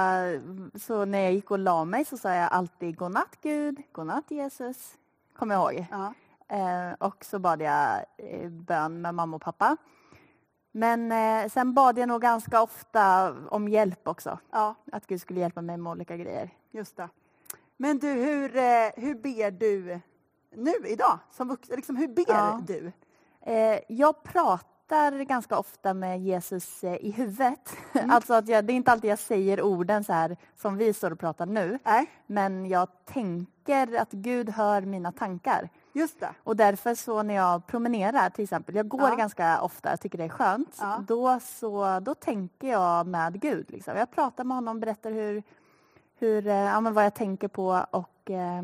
så 0.75 1.05
när 1.05 1.19
jag 1.19 1.33
gick 1.33 1.51
och 1.51 1.59
la 1.59 1.85
mig 1.85 2.05
så 2.05 2.19
sa 2.19 2.35
jag 2.35 2.53
alltid 2.53 2.97
godnatt 2.97 3.37
Gud, 3.43 3.83
godnatt 3.93 4.31
Jesus. 4.31 4.95
Kommer 5.37 5.55
jag 5.55 5.75
ihåg. 5.75 5.87
Ja. 5.91 6.15
Eh, 6.57 6.93
och 6.99 7.25
så 7.25 7.39
bad 7.39 7.63
jag 7.63 8.05
eh, 8.17 8.49
bön 8.51 9.01
med 9.03 9.15
mamma 9.15 9.37
och 9.37 9.43
pappa. 9.43 9.77
Men 10.73 11.13
eh, 11.13 11.49
sen 11.51 11.75
bad 11.75 11.99
jag 11.99 12.09
nog 12.09 12.23
ganska 12.23 12.63
ofta 12.63 13.35
om 13.49 13.69
hjälp 13.69 14.09
också. 14.09 14.39
ja, 14.51 14.75
Att 14.93 15.07
Gud 15.07 15.21
skulle 15.21 15.41
hjälpa 15.41 15.61
mig 15.63 15.77
med 15.77 15.91
olika 15.91 16.17
grejer. 16.17 16.51
just 16.71 16.97
det. 16.97 17.09
Men 17.77 17.99
du, 17.99 18.09
hur, 18.09 18.57
eh, 18.57 18.91
hur 18.97 19.15
ber 19.15 19.51
du 19.51 20.01
nu 20.57 20.73
idag? 20.87 21.19
Som 21.31 21.49
vuxen, 21.49 21.77
liksom, 21.77 21.97
hur 21.97 22.09
ber 22.09 22.25
Ja. 22.29 22.61
du? 22.67 22.93
Eh, 23.41 23.79
jag 23.89 24.23
pratar 24.23 25.23
ganska 25.25 25.59
ofta 25.59 25.95
med 25.95 26.21
Jesus 26.21 26.85
eh, 26.85 26.95
i 26.95 27.11
huvudet. 27.11 27.77
alltså 28.11 28.35
att 28.35 28.49
jag, 28.49 28.65
det 28.65 28.73
är 28.73 28.75
inte 28.75 28.93
alltid 28.93 29.11
jag 29.11 29.19
säger 29.19 29.63
orden 29.63 30.05
så 30.05 30.13
här 30.13 30.37
som 30.57 30.77
vi 30.77 30.93
står 30.93 31.11
och 31.11 31.19
pratar 31.19 31.47
nu. 31.47 31.79
Nej, 31.85 32.11
Men 32.27 32.67
jag 32.67 32.89
tänker 33.05 33.97
att 34.01 34.11
Gud 34.13 34.51
hör 34.51 34.81
mina 34.83 35.13
tankar. 35.13 35.69
just 35.93 36.21
det. 36.21 36.31
Och 36.45 36.57
därför 36.57 36.95
så 36.95 37.23
när 37.23 37.35
jag 37.35 37.67
promenerar 37.67 38.31
till 38.31 38.45
exempel, 38.45 38.75
jag 38.75 38.89
går 38.89 39.09
Ja. 39.09 39.15
ganska 39.15 39.63
ofta, 39.63 39.91
jag 39.91 40.01
tycker 40.01 40.19
det 40.19 40.25
är 40.25 40.29
skönt. 40.29 40.77
Ja. 40.81 41.05
Då, 41.09 41.41
så, 41.43 42.01
då 42.01 42.15
tänker 42.15 42.69
jag 42.71 43.07
med 43.07 43.41
Gud. 43.41 43.71
Liksom. 43.71 43.97
Jag 43.97 44.11
pratar 44.11 44.45
med 44.45 44.57
honom, 44.57 44.81
berättar 44.81 45.11
hur, 45.11 45.43
hur, 46.19 46.47
eh, 46.47 46.55
ja, 46.55 46.81
men 46.81 46.95
vad 46.95 47.05
jag 47.05 47.15
tänker 47.15 47.49
på 47.49 47.85
och 47.91 48.31
eh, 48.31 48.63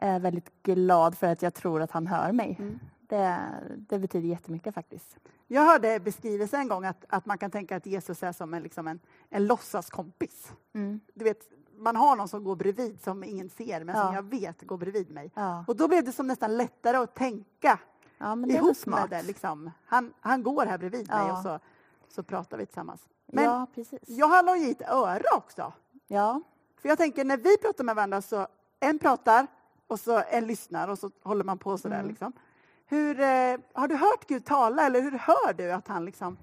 är 0.00 0.20
väldigt 0.20 0.62
glad 0.62 1.18
för 1.18 1.26
att 1.26 1.42
jag 1.42 1.54
tror 1.54 1.82
att 1.82 1.90
han 1.90 2.06
hör 2.06 2.32
mig. 2.32 2.56
Mm. 2.58 2.78
Det, 3.00 3.38
det 3.76 3.98
betyder 3.98 4.28
jättemycket 4.28 4.74
faktiskt. 4.74 5.16
Jag 5.46 5.62
hörde 5.62 6.00
beskrivelsen 6.00 6.60
en 6.60 6.68
gång 6.68 6.84
att, 6.84 7.04
att 7.08 7.26
man 7.26 7.38
kan 7.38 7.50
tänka 7.50 7.76
att 7.76 7.86
Jesus 7.86 8.22
är 8.22 8.32
som 8.32 8.54
en, 8.54 8.62
liksom 8.62 8.88
en, 8.88 9.00
en 9.30 9.46
låtsaskompis. 9.46 10.52
Mm. 10.74 11.00
Du 11.14 11.24
vet, 11.24 11.40
man 11.76 11.96
har 11.96 12.16
någon 12.16 12.28
som 12.28 12.44
går 12.44 12.56
bredvid 12.56 13.02
som 13.02 13.24
ingen 13.24 13.50
ser 13.50 13.84
men 13.84 13.94
som 13.94 14.04
Ja. 14.06 14.14
jag 14.14 14.22
vet 14.22 14.62
går 14.62 14.76
bredvid 14.76 15.10
mig. 15.10 15.32
Ja. 15.34 15.64
Och 15.68 15.76
då 15.76 15.88
blev 15.88 16.04
det 16.04 16.12
som 16.12 16.26
nästan 16.26 16.56
lättare 16.56 16.96
att 16.96 17.14
tänka 17.14 17.78
ja, 18.18 18.36
ihop 18.46 18.86
med 18.86 19.10
det. 19.10 19.22
Liksom. 19.22 19.70
Han, 19.84 20.12
han 20.20 20.42
går 20.42 20.66
här 20.66 20.78
bredvid 20.78 21.08
mig 21.08 21.30
och 21.30 21.38
så, 21.38 21.58
så 22.08 22.22
pratar 22.22 22.58
vi 22.58 22.66
tillsammans. 22.66 23.00
Men 23.26 23.44
ja, 23.44 23.66
precis. 23.74 24.00
jag 24.06 24.28
har 24.28 24.70
ett 24.70 24.82
öra 24.82 25.36
också. 25.36 25.72
Ja. 26.06 26.40
För 26.80 26.88
jag 26.88 26.98
tänker 26.98 27.24
när 27.24 27.36
vi 27.36 27.56
pratar 27.56 27.84
med 27.84 27.94
varandra 27.96 28.22
så 28.22 28.46
en 28.80 28.98
pratar 28.98 29.46
och 29.86 30.00
så 30.00 30.22
en 30.30 30.46
lyssnar 30.46 30.88
och 30.88 30.98
så 30.98 31.10
håller 31.22 31.44
man 31.44 31.58
på 31.58 31.78
sådär. 31.78 31.96
Mm. 31.96 32.08
Liksom. 32.08 32.32
Hur, 32.86 33.20
eh, 33.20 33.56
har 33.72 33.88
du 33.88 33.96
hört 33.96 34.26
Gud 34.26 34.44
tala 34.44 34.86
eller 34.86 35.00
hur 35.00 35.18
hör 35.18 35.52
du 35.52 35.72
att 35.72 35.88
han 35.88 36.04
liksom 36.04 36.36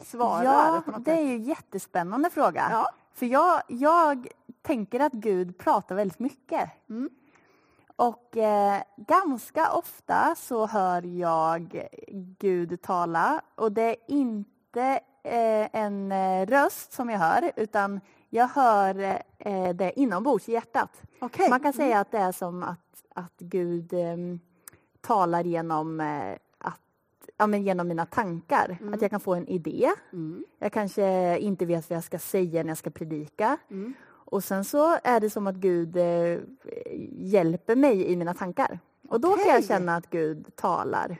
svarar? 0.00 0.44
Ja, 0.44 0.82
det 0.98 1.12
är 1.12 1.22
ju 1.22 1.34
en 1.34 1.42
jättespännande 1.42 2.30
fråga. 2.30 2.68
Ja. 2.70 2.90
För 3.14 3.26
jag, 3.26 3.62
jag 3.68 4.28
tänker 4.62 5.00
att 5.00 5.12
Gud 5.12 5.58
pratar 5.58 5.94
väldigt 5.94 6.18
mycket. 6.18 6.70
Mm. 6.88 7.10
Och 7.96 8.36
eh, 8.36 8.82
ganska 8.96 9.72
ofta 9.72 10.34
så 10.38 10.66
hör 10.66 11.02
jag 11.02 11.88
Gud 12.38 12.82
tala 12.82 13.40
och 13.54 13.72
det 13.72 13.82
är 13.82 13.96
inte 14.06 15.00
eh, 15.22 15.68
en 15.72 16.12
eh, 16.12 16.46
röst 16.46 16.92
som 16.92 17.10
jag 17.10 17.18
hör 17.18 17.52
utan 17.56 18.00
jag 18.30 18.48
hör 18.48 19.22
eh, 19.46 19.68
det 19.74 20.00
inombords 20.00 20.48
i 20.48 20.52
hjärtat. 20.52 21.02
Okej. 21.20 21.50
Man 21.50 21.60
kan 21.60 21.72
säga 21.72 22.00
att 22.00 22.10
det 22.10 22.18
är 22.18 22.32
som 22.32 22.62
att, 22.62 23.04
att 23.14 23.34
Gud 23.38 23.92
eh, 23.92 24.16
talar 25.00 25.44
genom, 25.44 26.00
eh, 26.00 26.32
att, 26.58 26.80
ja, 27.36 27.46
men 27.46 27.62
genom 27.62 27.88
mina 27.88 28.06
tankar. 28.06 28.78
Att 28.92 29.02
jag 29.02 29.10
kan 29.10 29.20
få 29.20 29.34
en 29.34 29.48
idé. 29.48 29.90
Mm. 30.12 30.44
Jag 30.58 30.72
kanske 30.72 31.38
inte 31.38 31.66
vet 31.66 31.90
vad 31.90 31.96
jag 31.96 32.04
ska 32.04 32.18
säga 32.18 32.62
när 32.62 32.70
jag 32.70 32.78
ska 32.78 32.90
predika. 32.90 33.56
Mm. 33.70 33.94
Och 34.28 34.44
sen 34.44 34.64
så 34.64 34.98
är 35.04 35.20
det 35.20 35.30
som 35.30 35.46
att 35.46 35.54
Gud 35.54 35.96
eh, 35.96 36.38
hjälper 37.12 37.76
mig 37.76 38.04
i 38.06 38.16
mina 38.16 38.34
tankar. 38.34 38.78
Och 39.08 39.20
då 39.20 39.36
kan 39.36 39.52
jag 39.54 39.64
känna 39.64 39.96
att 39.96 40.10
Gud 40.10 40.56
talar. 40.56 41.16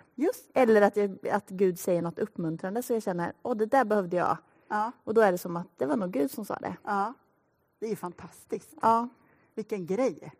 Eller 0.54 0.82
att, 0.82 0.96
jag, 0.96 1.28
att 1.32 1.48
Gud 1.48 1.78
säger 1.78 2.02
något 2.02 2.18
uppmuntrande 2.18 2.82
så 2.82 2.92
jag 2.92 3.02
känner, 3.02 3.32
åh 3.42 3.56
det 3.56 3.66
där 3.66 3.84
behövde 3.84 4.16
jag. 4.16 4.36
ja, 4.68 4.92
Och 5.04 5.14
då 5.14 5.20
är 5.20 5.32
det 5.32 5.38
som 5.38 5.56
att 5.56 5.66
det 5.76 5.86
var 5.86 5.96
nog 5.96 6.10
Gud 6.10 6.30
som 6.30 6.44
sa 6.44 6.56
det. 6.56 6.76
ja. 6.84 7.14
Det 7.78 7.86
är 7.92 7.96
fantastiskt. 7.96 8.74
Ja, 8.82 9.08
Vilken 9.54 9.86
grej. 9.86 10.32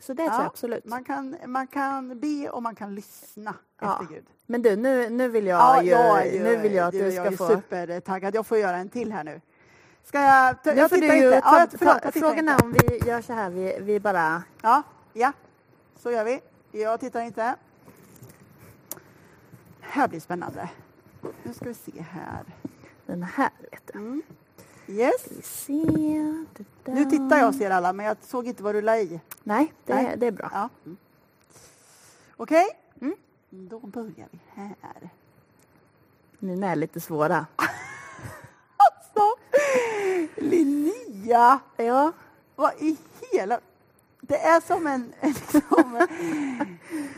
så 0.00 0.12
det 0.14 0.22
tror 0.28 0.38
jag 0.40 0.46
absolut. 0.46 0.84
Man 0.84 1.04
kan, 1.04 1.36
man 1.46 1.66
kan 1.66 2.20
be 2.20 2.50
och 2.50 2.62
man 2.62 2.74
kan 2.74 2.94
lyssna 2.94 3.54
Ja. 3.80 4.00
efter 4.02 4.14
Gud. 4.14 4.26
Men 4.46 4.62
du, 4.62 4.76
nu, 4.76 5.08
nu 5.10 5.28
vill 5.28 5.46
jag, 5.46 5.58
Ja, 5.58 5.82
ju, 5.82 5.90
jag 5.90 6.26
är 6.26 6.32
ju- 6.32 6.42
nu 6.42 6.56
vill 6.56 6.72
jag 6.74 6.86
att 6.86 6.92
du, 6.92 6.98
du 6.98 7.08
jag 7.10 7.34
ska 7.34 7.44
är 7.44 7.56
få... 7.56 7.60
supertaggad. 7.62 8.34
Jag 8.34 8.46
får 8.46 8.58
göra 8.58 8.76
en 8.76 8.88
till 8.88 9.12
här 9.12 9.24
nu. 9.24 9.40
Ska 10.04 10.20
jag? 10.22 10.62
ta- 10.62 10.70
Nu 10.72 10.76
jag 10.80 10.90
får 10.90 10.96
du 10.96 11.06
ju 11.16 11.30
ta, 11.30 11.36
Ja, 11.36 11.66
förlåt, 11.70 11.94
ta, 12.02 12.04
jag 12.04 12.14
frågan 12.14 12.48
är 12.48 12.64
om 12.64 12.72
vi 12.72 12.98
gör 13.08 13.22
så 13.22 13.32
här, 13.32 13.50
vi, 13.50 13.78
vi 13.80 14.00
bara... 14.00 14.42
Ja, 14.62 14.82
ja, 15.12 15.32
så 15.98 16.10
gör 16.10 16.24
vi. 16.24 16.40
Jag 16.72 17.00
tittar 17.00 17.20
inte. 17.20 17.54
Här 19.80 20.08
blir 20.08 20.20
spännande. 20.20 20.70
Nu 21.42 21.54
ska 21.54 21.64
vi 21.64 21.74
se 21.74 22.00
här. 22.02 22.44
Den 23.06 23.22
här, 23.22 23.50
vet 23.70 23.90
du. 23.92 23.98
Mm. 23.98 24.22
Yes. 24.86 25.66
Da. 26.84 26.92
Nu 26.92 27.04
tittar 27.10 27.38
jag 27.38 27.48
och 27.48 27.54
ser 27.54 27.70
alla, 27.70 27.92
men 27.92 28.06
jag 28.06 28.16
såg 28.22 28.46
inte 28.46 28.62
vad 28.62 28.74
du 28.74 28.82
la 28.82 28.96
i. 28.98 29.20
Nej, 29.42 29.72
det, 29.84 29.94
Nej. 29.94 30.16
det 30.16 30.26
är 30.26 30.30
bra. 30.30 30.50
Ja. 30.52 30.68
Mm. 30.84 30.96
Okej? 32.36 32.64
Mm. 33.00 33.14
Då 33.50 33.78
börjar 33.78 34.28
vi 34.30 34.38
här. 34.54 35.10
Mina 36.38 36.66
är 36.70 36.76
lite 36.76 37.00
svåra. 37.00 37.46
Alltså, 38.76 39.36
Linnea! 40.36 41.60
Ja. 41.76 42.12
Vad 42.56 42.72
i 42.78 42.96
hela... 43.32 43.60
Det 44.20 44.38
är 44.38 44.60
som 44.60 44.86
en... 44.86 45.12
liksom, 45.22 46.06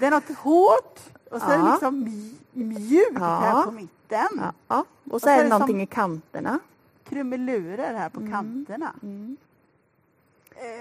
det 0.01 0.07
är 0.07 0.11
något 0.11 0.37
hårt 0.39 1.01
och 1.31 1.41
så 1.41 1.47
är 1.47 1.59
det 1.59 1.65
Ja. 1.65 1.71
liksom 1.73 2.07
mj- 2.07 2.35
mjukt 2.53 3.11
Ja. 3.15 3.25
här 3.41 3.63
på 3.63 3.71
mitten. 3.71 4.29
ja. 4.37 4.53
ja. 4.69 4.85
Och 5.11 5.21
så 5.21 5.25
så 5.27 5.31
är 5.31 5.43
det 5.43 5.49
någonting 5.49 5.77
som- 5.77 5.81
i 5.81 5.87
kanterna. 5.87 6.59
Krumelurer 7.05 7.95
här 7.95 8.09
på 8.09 8.21
Mm. 8.21 8.33
kanterna. 8.33 8.93
Mm. 9.03 9.37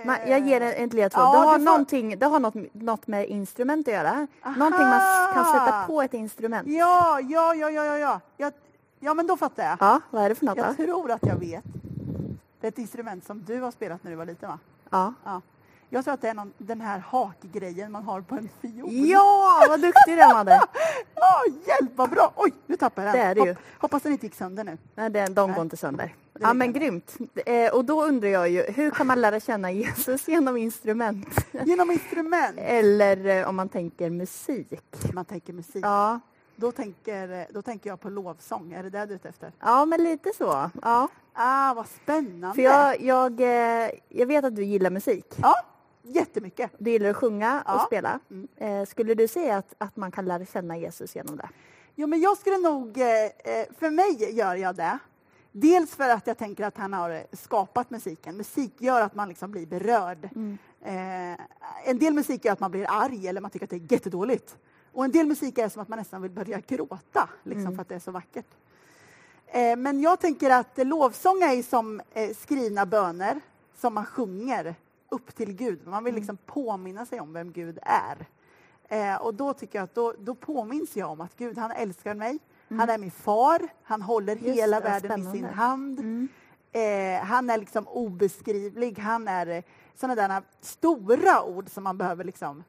Men 0.05 0.29
jag 0.29 0.39
ger 0.39 0.61
en, 0.61 0.73
en 0.83 0.89
ledtråd. 0.89 1.23
Ja, 1.23 1.31
det 1.31 1.37
har, 1.37 1.59
får- 1.59 2.15
det 2.15 2.25
har 2.25 2.39
något, 2.39 2.73
något 2.73 3.07
med 3.07 3.27
instrument 3.29 3.87
att 3.87 3.93
göra. 3.93 4.27
Någonting 4.57 4.87
man 4.87 5.01
kan 5.33 5.45
sätta 5.45 5.83
på 5.87 6.01
ett 6.01 6.13
instrument. 6.13 6.67
Ja, 6.67 7.19
ja, 7.19 7.55
ja, 7.55 7.69
ja, 7.69 7.85
ja, 7.85 7.97
ja. 7.97 8.19
Ja, 8.37 8.51
ja 8.99 9.13
men 9.13 9.27
då 9.27 9.37
fattar 9.37 9.63
jag. 9.63 9.77
Ja, 9.79 10.01
vad 10.09 10.23
är 10.23 10.29
det 10.29 10.35
för 10.35 10.45
något 10.45 10.57
Jag 10.57 10.67
då? 10.77 10.83
tror 10.85 11.11
att 11.11 11.25
jag 11.25 11.35
vet. 11.35 11.63
Det 12.59 12.67
är 12.67 12.71
ett 12.71 12.77
instrument 12.77 13.25
som 13.25 13.43
du 13.43 13.61
har 13.61 13.71
spelat 13.71 14.03
när 14.03 14.11
du 14.11 14.17
var 14.17 14.25
liten, 14.25 14.49
va? 14.49 14.59
Ja. 14.89 15.13
Ja. 15.23 15.41
Jag 15.93 16.03
tror 16.03 16.13
att 16.13 16.21
det 16.21 16.29
är 16.29 16.33
någon, 16.33 16.53
den 16.57 16.81
här 16.81 16.99
hakgrejen 16.99 17.91
man 17.91 18.03
har 18.03 18.21
på 18.21 18.35
en 18.35 18.49
fiol. 18.61 18.93
ja, 18.93 19.65
vad 19.69 19.81
duktig 19.81 20.17
du 20.17 20.21
hade. 20.21 20.61
Ja, 21.15 21.41
hjälp 21.67 21.91
vad 21.95 22.09
bra! 22.09 22.33
Oj, 22.35 22.53
nu 22.67 22.77
tappade 22.77 23.07
jag 23.07 23.15
den. 23.15 23.23
Det 23.25 23.29
är 23.31 23.35
det 23.35 23.49
ju. 23.49 23.53
Hopp, 23.53 23.63
hoppas 23.77 24.03
den 24.03 24.11
inte 24.11 24.25
gick 24.25 24.35
sönder 24.35 24.63
nu. 24.63 24.77
Nej, 24.95 25.09
det, 25.09 25.27
de 25.27 25.53
går 25.53 25.61
inte 25.61 25.77
sönder. 25.77 26.15
Ja, 26.39 26.53
men 26.53 26.73
grymt. 26.73 27.17
Eh, 27.45 27.73
och 27.73 27.85
då 27.85 28.03
undrar 28.03 28.29
jag 28.29 28.49
ju, 28.49 28.63
hur 28.63 28.91
kan 28.91 29.07
man 29.07 29.21
lära 29.21 29.39
känna 29.39 29.71
Jesus 29.71 30.27
genom 30.27 30.57
instrument? 30.57 31.27
Genom 31.65 31.91
instrument. 31.91 32.57
Eller 32.57 33.25
eh, 33.25 33.49
om 33.49 33.55
man 33.55 33.69
tänker 33.69 34.09
musik. 34.09 34.73
Man 35.13 35.25
tänker 35.25 35.53
musik. 35.53 35.85
Ja, 35.85 36.19
Då, 36.55 36.71
tänker, 36.71 37.53
då 37.53 37.61
tänker 37.61 37.89
jag 37.89 37.99
på 38.01 38.09
lovsång. 38.09 38.73
Är 38.73 38.83
det 38.83 38.89
det 38.89 39.05
du 39.05 39.13
är 39.13 39.15
ute 39.15 39.29
efter? 39.29 39.51
ja 39.59 39.85
men 39.85 40.03
lite 40.03 40.31
så. 40.37 40.69
Ja. 40.81 41.07
Ah, 41.33 41.73
vad 41.73 41.87
spännande! 41.87 42.55
För 42.55 42.61
jag, 42.61 43.01
jag, 43.01 43.41
eh, 43.41 43.89
jag 44.09 44.25
vet 44.27 44.45
att 44.45 44.55
du 44.55 44.63
gillar 44.63 44.89
musik. 44.89 45.25
Ja, 45.41 45.55
jättemycket. 46.03 46.71
Du 46.77 46.91
gillar 46.91 47.09
att 47.09 47.15
sjunga 47.17 47.61
och 47.61 47.71
Ja. 47.73 47.83
spela. 47.87 48.19
Mm. 48.31 48.47
Eh, 48.57 48.85
skulle 48.85 49.13
du 49.13 49.27
säga 49.27 49.57
att, 49.57 49.73
att 49.77 49.95
man 49.95 50.11
kan 50.11 50.25
lära 50.25 50.45
känna 50.45 50.77
Jesus 50.77 51.15
genom 51.15 51.37
det? 51.37 51.49
Jo, 51.95 52.07
men 52.07 52.21
jag 52.21 52.37
skulle 52.37 52.57
nog... 52.57 52.97
eh, 52.97 53.07
eh, 53.25 53.65
För 53.79 53.89
mig 53.89 54.33
gör 54.35 54.55
jag 54.55 54.75
det. 54.75 54.97
Dels 55.51 55.95
för 55.95 56.09
att 56.09 56.27
jag 56.27 56.37
tänker 56.37 56.63
att 56.63 56.77
han 56.77 56.93
har 56.93 57.23
skapat 57.35 57.89
musiken. 57.89 58.37
Musik 58.37 58.73
gör 58.81 59.01
att 59.01 59.15
man 59.15 59.29
liksom 59.29 59.51
blir 59.51 59.65
berörd. 59.65 60.25
Eh, 60.81 61.39
en 61.89 61.99
del 61.99 62.13
musik 62.13 62.45
gör 62.45 62.53
att 62.53 62.59
man 62.59 62.71
blir 62.71 62.85
arg 62.89 63.27
eller 63.27 63.41
man 63.41 63.51
tycker 63.51 63.65
att 63.65 63.69
det 63.69 63.75
är 63.75 63.91
jättedåligt. 63.93 64.57
Och 64.91 65.05
en 65.05 65.11
del 65.11 65.27
musik 65.27 65.57
är 65.57 65.69
som 65.69 65.81
att 65.81 65.87
man 65.87 65.99
nästan 65.99 66.21
vill 66.21 66.31
börja 66.31 66.59
gråta 66.67 67.29
liksom, 67.43 67.75
för 67.75 67.81
att 67.81 67.89
det 67.89 67.95
är 67.95 67.99
så 67.99 68.11
vackert. 68.11 68.45
Eh, 69.47 69.75
men 69.75 70.01
jag 70.01 70.19
tänker 70.19 70.49
att 70.49 70.71
lovsång 70.77 71.41
är 71.41 71.63
som 71.63 72.01
eh, 72.13 72.35
skrivna 72.35 72.85
böner 72.85 73.39
som 73.75 73.93
man 73.93 74.05
sjunger 74.05 74.75
upp 75.13 75.35
till 75.35 75.53
Gud. 75.53 75.87
Man 75.87 76.03
vill 76.03 76.15
liksom 76.15 76.37
påminna 76.37 77.05
sig 77.05 77.19
om 77.19 77.33
vem 77.33 77.51
Gud 77.51 77.79
är. 77.81 78.27
Eh, 78.89 79.21
och 79.21 79.33
då 79.33 79.53
tycker 79.53 79.79
jag 79.79 79.83
att 79.83 79.95
då, 79.95 80.13
då 80.19 80.35
påminns 80.35 80.95
jag 80.95 81.11
om 81.11 81.21
att 81.21 81.35
Gud, 81.35 81.57
han 81.57 81.71
älskar 81.71 82.15
mig. 82.15 82.39
Han 82.69 82.89
är 82.89 82.97
min 82.97 83.11
far. 83.11 83.67
Han 83.83 84.01
håller 84.01 84.35
Just 84.35 84.59
hela 84.59 84.79
det, 84.79 84.85
världen 84.85 85.19
i 85.19 85.23
sin 85.23 85.31
spännande. 85.31 85.55
hand. 85.55 85.99
Mm. 85.99 86.27
Eh, 86.71 87.25
han 87.25 87.49
är 87.49 87.57
liksom 87.57 87.87
obeskrivlig. 87.87 88.99
Han 88.99 89.27
är 89.27 89.47
eh, 89.47 89.63
sådana 89.95 90.15
där 90.15 90.41
stora 90.61 91.43
ord 91.43 91.69
som 91.69 91.83
man 91.83 91.97
behöver 91.97 92.23
liksom... 92.23 92.63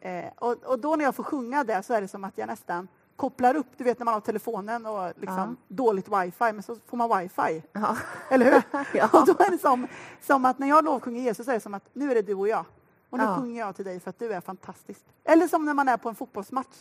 Eh, 0.00 0.24
och, 0.36 0.64
och 0.64 0.78
då 0.78 0.96
när 0.96 1.04
jag 1.04 1.14
får 1.14 1.24
sjunga 1.24 1.64
det 1.64 1.82
så 1.82 1.94
är 1.94 2.00
det 2.00 2.08
som 2.08 2.24
att 2.24 2.38
jag 2.38 2.46
nästan 2.46 2.88
kopplar 3.16 3.54
upp, 3.54 3.66
du 3.76 3.84
vet 3.84 3.98
när 3.98 4.04
man 4.04 4.14
har 4.14 4.20
telefonen 4.20 4.86
och 4.86 5.12
liksom 5.16 5.56
dåligt 5.68 6.08
wifi, 6.08 6.52
men 6.52 6.62
så 6.62 6.76
får 6.86 6.96
man 6.96 7.18
wifi. 7.18 7.62
Ja. 7.72 7.96
Eller 8.30 8.52
hur? 8.52 8.62
Ja. 8.98 9.08
Och 9.12 9.26
då 9.26 9.32
är 9.44 9.50
det 9.50 9.58
som, 9.58 9.86
som 10.20 10.44
att 10.44 10.58
när 10.58 10.68
jag 10.68 10.84
lovsjunger 10.84 11.22
Jesus 11.22 11.44
så 11.46 11.50
är 11.52 11.54
det 11.54 11.60
som 11.60 11.74
att 11.74 11.88
nu 11.92 12.10
är 12.10 12.14
det 12.14 12.22
du 12.22 12.34
och 12.34 12.48
jag. 12.48 12.64
Och 13.10 13.18
nu 13.18 13.24
Ja. 13.24 13.36
sjunger 13.36 13.60
jag 13.60 13.76
till 13.76 13.84
dig 13.84 14.00
för 14.00 14.10
att 14.10 14.18
du 14.18 14.32
är 14.32 14.40
fantastisk. 14.40 15.00
Eller 15.24 15.48
som 15.48 15.64
när 15.64 15.74
man 15.74 15.88
är 15.88 15.96
på 15.96 16.08
en 16.08 16.14
fotbollsmatch. 16.14 16.76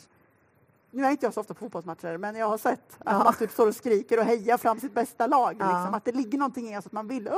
Nu 0.95 1.05
är 1.05 1.11
inte 1.11 1.25
jag 1.25 1.33
så 1.33 1.39
ofta 1.41 1.53
på 1.53 1.59
fotbollsmatcher, 1.59 2.17
men 2.17 2.35
jag 2.35 2.47
har 2.49 2.57
sett 2.57 2.79
att 2.99 3.13
Ja. 3.13 3.23
man 3.23 3.33
typ 3.33 3.51
står 3.51 3.67
och 3.67 3.75
skriker 3.75 4.19
och 4.19 4.25
hejar 4.25 4.57
fram 4.57 4.79
sitt 4.79 4.93
bästa 4.93 5.27
lag. 5.27 5.55
Ja. 5.59 5.65
Liksom. 5.65 5.93
Att 5.93 6.05
det 6.05 6.11
ligger 6.11 6.37
någonting 6.37 6.73
i 6.73 6.77
oss 6.77 6.85
att 6.85 6.91
man 6.91 7.07
vill 7.07 7.29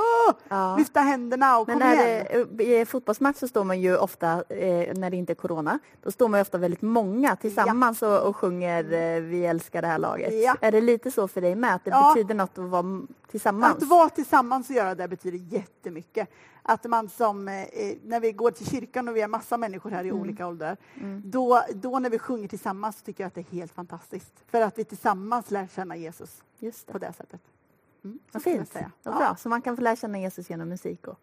Ja. 0.49 0.75
lyfta 0.77 0.99
händerna 0.99 1.57
och 1.57 1.67
Men 1.67 1.79
kom 1.79 1.91
igen. 1.91 2.25
det, 2.51 2.63
i 2.81 2.85
fotbollsmatch 2.85 3.37
så 3.39 3.47
står 3.47 3.63
man 3.63 3.81
ju 3.81 3.97
ofta, 3.97 4.31
eh, 4.49 4.93
när 4.95 5.09
det 5.09 5.17
inte 5.17 5.33
är 5.33 5.35
corona, 5.35 5.79
då 6.03 6.11
står 6.11 6.27
man 6.27 6.37
ju 6.37 6.41
ofta 6.41 6.57
väldigt 6.57 6.81
många 6.81 7.35
tillsammans 7.35 8.01
och, 8.01 8.21
och 8.21 8.35
sjunger 8.35 8.83
eh, 8.93 9.21
Vi 9.21 9.45
älskar 9.45 9.81
det 9.81 9.87
här 9.87 9.99
laget. 9.99 10.33
Är 10.61 10.71
det 10.71 10.81
lite 10.81 11.11
så 11.11 11.27
för 11.27 11.41
dig 11.41 11.55
med? 11.55 11.75
Att 11.75 11.85
det 11.85 11.91
betyder 11.91 12.35
något 12.35 12.57
att 12.57 12.69
vara 12.69 13.01
tillsammans? 13.27 13.77
Att 13.83 13.83
vara 13.89 14.09
tillsammans 14.09 14.69
och 14.69 14.75
göra 14.75 14.95
det 14.95 15.07
betyder 15.07 15.37
jättemycket. 15.37 16.29
Att 16.61 16.83
man 16.85 17.09
som, 17.09 17.47
eh, 17.47 17.65
när 18.03 18.19
vi 18.19 18.31
går 18.31 18.51
till 18.51 18.65
kyrkan 18.65 19.07
och 19.07 19.15
vi 19.15 19.21
är 19.21 19.27
massa 19.27 19.57
människor 19.57 19.89
här 19.91 20.03
i 20.03 20.09
Mm. 20.09 20.21
olika 20.21 20.47
åldrar, 20.47 20.77
då, 21.23 21.61
då 21.75 21.99
när 21.99 22.09
vi 22.09 22.19
sjunger 22.19 22.47
tillsammans 22.47 22.97
så 22.99 23.05
tycker 23.05 23.23
jag 23.23 23.27
att 23.27 23.33
det 23.35 23.41
är 23.41 23.55
helt 23.55 23.71
fantastiskt. 23.73 24.33
För 24.47 24.61
att 24.61 24.77
vi 24.77 24.83
tillsammans 24.83 25.51
lär 25.51 25.67
känna 25.67 25.95
Jesus 25.95 26.43
Just 26.59 26.87
på 26.87 26.97
det. 26.97 27.07
det 27.07 27.13
sättet. 27.13 27.41
Mm, 28.03 28.19
så 28.33 28.39
fint. 28.39 28.71
säga. 28.71 28.91
Ja. 29.03 29.11
bra. 29.11 29.35
Så 29.35 29.49
man 29.49 29.61
kan 29.61 29.75
få 29.75 29.81
lära 29.81 29.95
känna 29.95 30.19
Jesus 30.19 30.49
genom 30.49 30.69
musik. 30.69 31.07
Och... 31.07 31.19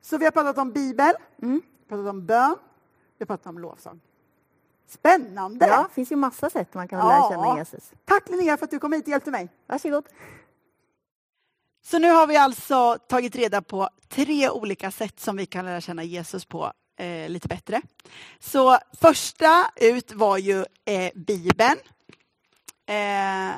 Så 0.00 0.18
vi 0.18 0.24
har 0.24 0.32
pratat 0.32 0.58
om 0.58 0.72
Bibel, 0.72 1.12
Mm. 1.42 1.62
pratat 1.88 2.06
om 2.06 2.26
bön, 2.26 2.56
vi 3.18 3.22
har 3.22 3.26
pratat 3.26 3.46
om 3.46 3.58
lovsång. 3.58 4.00
Spännande! 4.86 5.66
Ja, 5.66 5.82
det 5.88 5.94
finns 5.94 6.12
ju 6.12 6.16
massa 6.16 6.50
sätt 6.50 6.74
man 6.74 6.88
kan 6.88 6.98
Ja. 6.98 7.08
lära 7.08 7.28
känna 7.30 7.58
Jesus. 7.58 7.92
Tack 8.04 8.28
Linnea 8.28 8.56
för 8.56 8.64
att 8.64 8.70
du 8.70 8.78
kom 8.78 8.92
hit 8.92 9.02
och 9.04 9.08
hjälpte 9.08 9.30
mig. 9.30 9.48
Varsågod. 9.66 10.04
Så 11.82 11.98
nu 11.98 12.10
har 12.10 12.26
vi 12.26 12.36
alltså 12.36 12.98
tagit 13.08 13.36
reda 13.36 13.62
på 13.62 13.88
tre 14.08 14.50
olika 14.50 14.90
sätt 14.90 15.20
som 15.20 15.36
vi 15.36 15.46
kan 15.46 15.64
lära 15.64 15.80
känna 15.80 16.04
Jesus 16.04 16.44
på 16.44 16.72
eh, 16.96 17.28
lite 17.28 17.48
bättre. 17.48 17.82
Så 18.38 18.78
första 19.00 19.70
ut 19.76 20.12
var 20.12 20.38
ju 20.38 20.64
eh, 20.84 21.12
Bibeln. 21.14 21.78
Eh, 22.86 23.56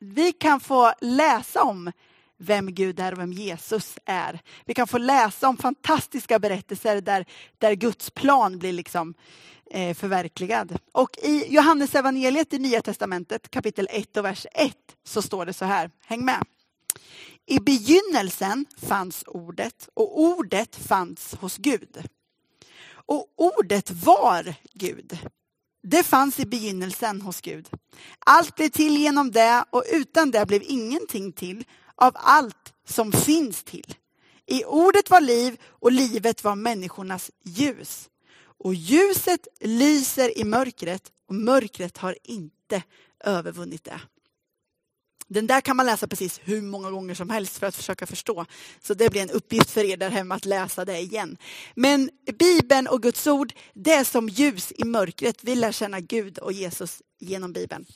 vi 0.00 0.32
kan 0.32 0.60
få 0.60 0.92
läsa 1.00 1.62
om 1.62 1.92
vem 2.38 2.74
Gud 2.74 3.00
är 3.00 3.12
och 3.12 3.18
vem 3.18 3.32
Jesus 3.32 3.98
är. 4.04 4.40
Vi 4.64 4.74
kan 4.74 4.86
få 4.86 4.98
läsa 4.98 5.48
om 5.48 5.56
fantastiska 5.56 6.38
berättelser 6.38 7.00
där, 7.00 7.26
där 7.58 7.74
Guds 7.74 8.10
plan 8.10 8.58
blir 8.58 8.72
liksom 8.72 9.14
eh, 9.70 9.94
förverkligad. 9.94 10.78
Och 10.92 11.18
i 11.22 11.54
Johannes 11.54 11.94
evangeliet 11.94 12.52
i 12.52 12.58
Nya 12.58 12.82
Testamentet 12.82 13.50
kapitel 13.50 13.88
1 13.90 14.16
och 14.16 14.24
vers 14.24 14.46
1 14.52 14.76
så 15.04 15.22
står 15.22 15.46
det 15.46 15.52
så 15.52 15.64
här, 15.64 15.90
häng 16.06 16.24
med. 16.24 16.44
I 17.46 17.60
begynnelsen 17.60 18.66
fanns 18.76 19.24
ordet 19.26 19.88
och 19.94 20.20
ordet 20.20 20.76
fanns 20.76 21.34
hos 21.34 21.56
Gud. 21.56 22.02
Och 23.06 23.26
ordet 23.36 23.90
var 23.90 24.54
Gud. 24.74 25.18
Det 25.82 26.02
fanns 26.02 26.40
i 26.40 26.46
begynnelsen 26.46 27.20
hos 27.20 27.40
Gud. 27.40 27.68
Allt 28.18 28.54
blev 28.54 28.68
till 28.68 28.96
genom 28.96 29.30
det 29.30 29.64
och 29.70 29.84
utan 29.92 30.30
det 30.30 30.46
blev 30.46 30.62
ingenting 30.64 31.32
till 31.32 31.64
av 31.94 32.12
allt 32.14 32.72
som 32.86 33.12
finns 33.12 33.64
till. 33.64 33.94
I 34.46 34.64
ordet 34.64 35.10
var 35.10 35.20
liv 35.20 35.60
och 35.66 35.92
livet 35.92 36.44
var 36.44 36.54
människornas 36.54 37.30
ljus. 37.44 38.10
Och 38.58 38.74
ljuset 38.74 39.48
lyser 39.60 40.38
i 40.38 40.44
mörkret 40.44 41.12
och 41.28 41.34
mörkret 41.34 41.98
har 41.98 42.16
inte 42.22 42.82
övervunnit 43.24 43.84
det. 43.84 44.00
Den 45.26 45.46
där 45.46 45.60
kan 45.60 45.76
man 45.76 45.86
läsa 45.86 46.08
precis 46.08 46.40
hur 46.44 46.62
många 46.62 46.90
gånger 46.90 47.14
som 47.14 47.30
helst 47.30 47.58
för 47.58 47.66
att 47.66 47.76
försöka 47.76 48.06
förstå. 48.06 48.46
Så 48.80 48.94
det 48.94 49.10
blir 49.10 49.22
en 49.22 49.30
uppgift 49.30 49.70
för 49.70 49.84
er 49.84 49.96
där 49.96 50.10
hemma 50.10 50.34
att 50.34 50.44
läsa 50.44 50.84
det 50.84 50.98
igen. 50.98 51.36
Men 51.74 52.10
Bibeln 52.38 52.86
och 52.86 53.02
Guds 53.02 53.26
ord, 53.26 53.52
det 53.72 53.92
är 53.92 54.04
som 54.04 54.28
ljus 54.28 54.72
i 54.76 54.84
mörkret. 54.84 55.44
Vi 55.44 55.54
lär 55.54 55.72
känna 55.72 56.00
Gud 56.00 56.38
och 56.38 56.52
Jesus 56.52 57.02
genom 57.20 57.52
Bibeln. 57.52 57.86